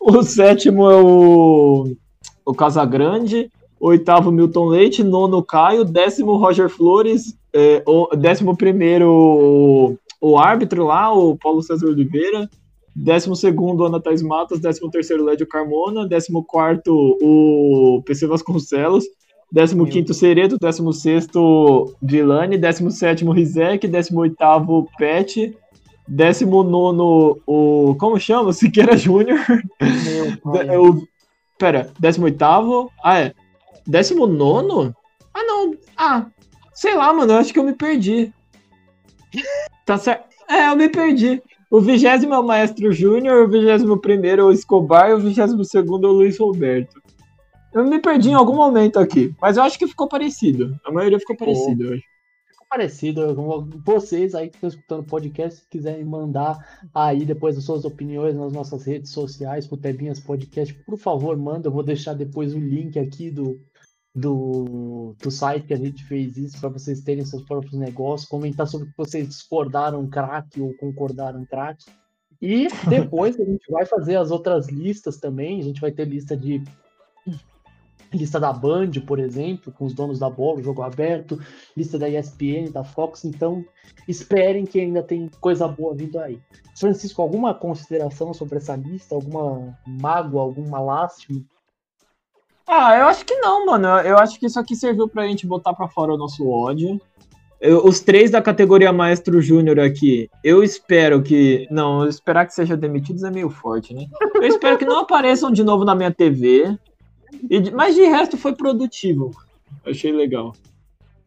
[0.00, 1.96] o sétimo é o
[2.48, 9.98] o Casagrande, oitavo Milton Leite, nono Caio, décimo Roger Flores, é, o, décimo primeiro o,
[10.18, 12.48] o, árbitro lá, o Paulo César Oliveira,
[12.96, 19.04] décimo segundo Ana Thais Matos, décimo terceiro Lédio Carmona, décimo quarto o PC Vasconcelos,
[19.52, 25.54] décimo quinto Sereto, décimo sexto Vilani, décimo sétimo Rizek, décimo oitavo Pet,
[26.08, 28.54] décimo nono o como chama?
[28.56, 29.38] Siqueira Júnior,
[31.58, 32.92] Pera, 18?
[33.02, 33.34] Ah, é.
[33.86, 34.94] 19?
[35.34, 35.74] Ah, não.
[35.96, 36.26] Ah,
[36.72, 37.32] sei lá, mano.
[37.32, 38.32] Eu acho que eu me perdi.
[39.84, 40.28] Tá certo.
[40.48, 41.42] É, eu me perdi.
[41.70, 45.64] O vigésimo é o Maestro Júnior, o vigésimo primeiro é o Escobar e o vigésimo
[45.64, 47.02] segundo é o Luiz Roberto.
[47.74, 50.74] Eu me perdi em algum momento aqui, mas eu acho que ficou parecido.
[50.86, 52.02] A maioria ficou parecido hoje
[52.68, 53.34] parecido.
[53.84, 58.36] Vocês aí que estão escutando o podcast, se quiserem mandar aí depois as suas opiniões
[58.36, 61.68] nas nossas redes sociais, pro Tebinhas Podcast, por favor, manda.
[61.68, 63.60] Eu vou deixar depois o link aqui do,
[64.14, 68.66] do, do site que a gente fez isso para vocês terem seus próprios negócios, comentar
[68.66, 71.84] sobre o que vocês discordaram crack ou concordaram crack.
[72.40, 75.60] E depois a gente vai fazer as outras listas também.
[75.60, 76.62] A gente vai ter lista de
[78.12, 81.40] lista da Band, por exemplo, com os donos da bola, jogo aberto,
[81.76, 83.64] lista da ESPN, da Fox, então
[84.06, 86.40] esperem que ainda tem coisa boa vindo aí.
[86.78, 89.14] Francisco, alguma consideração sobre essa lista?
[89.14, 91.42] Alguma mágoa, alguma lástima?
[92.66, 93.88] Ah, eu acho que não, mano.
[94.00, 97.00] Eu acho que isso aqui serviu pra gente botar pra fora o nosso ódio.
[97.60, 101.66] Eu, os três da categoria Maestro Júnior aqui, eu espero que.
[101.70, 104.06] Não, esperar que sejam demitidos é meio forte, né?
[104.36, 106.78] Eu espero que não apareçam de novo na minha TV.
[107.50, 109.30] E, mas de resto foi produtivo.
[109.84, 110.54] Achei legal.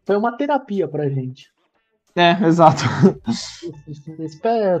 [0.04, 1.52] Foi uma terapia pra gente.
[2.14, 2.82] É, exato.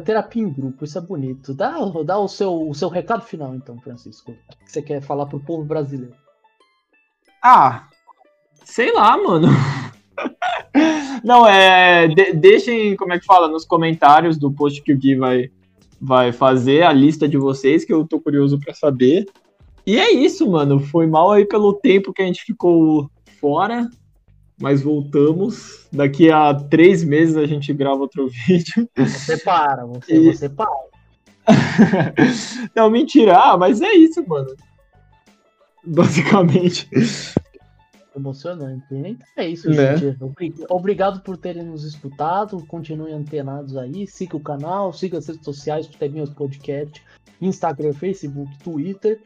[0.04, 1.54] Terapia em grupo, isso é bonito.
[1.54, 4.32] Dá, dá o, seu, o seu recado final, então, Francisco.
[4.32, 6.14] O que você quer falar pro povo brasileiro?
[7.42, 7.88] Ah,
[8.64, 9.48] sei lá, mano.
[11.24, 12.08] Não, é.
[12.08, 15.50] De, deixem, como é que fala, nos comentários do post que o Gui vai,
[16.00, 19.26] vai fazer a lista de vocês, que eu tô curioso para saber.
[19.86, 20.78] E é isso, mano.
[20.78, 23.10] Foi mal aí pelo tempo que a gente ficou
[23.40, 23.88] fora,
[24.60, 25.86] mas voltamos.
[25.92, 28.88] Daqui a três meses a gente grava outro vídeo.
[28.96, 30.32] Você para, você, e...
[30.32, 30.70] você para.
[32.74, 33.36] Não, mentira.
[33.36, 34.54] Ah, mas é isso, mano.
[35.84, 36.88] Basicamente.
[38.14, 38.84] Emocionante.
[38.90, 39.96] Então é isso, né?
[39.96, 40.18] gente.
[40.68, 42.64] Obrigado por terem nos escutado.
[42.66, 44.06] Continuem antenados aí.
[44.06, 47.02] Siga o canal, siga as redes sociais do Teminhos Podcast,
[47.40, 49.20] Instagram, Facebook, Twitter.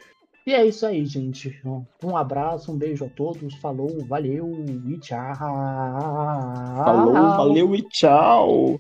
[0.47, 1.61] E é isso aí, gente.
[2.05, 3.53] Um abraço, um beijo a todos.
[3.57, 5.35] Falou, valeu e tchau.
[6.85, 8.79] Falou, valeu e tchau.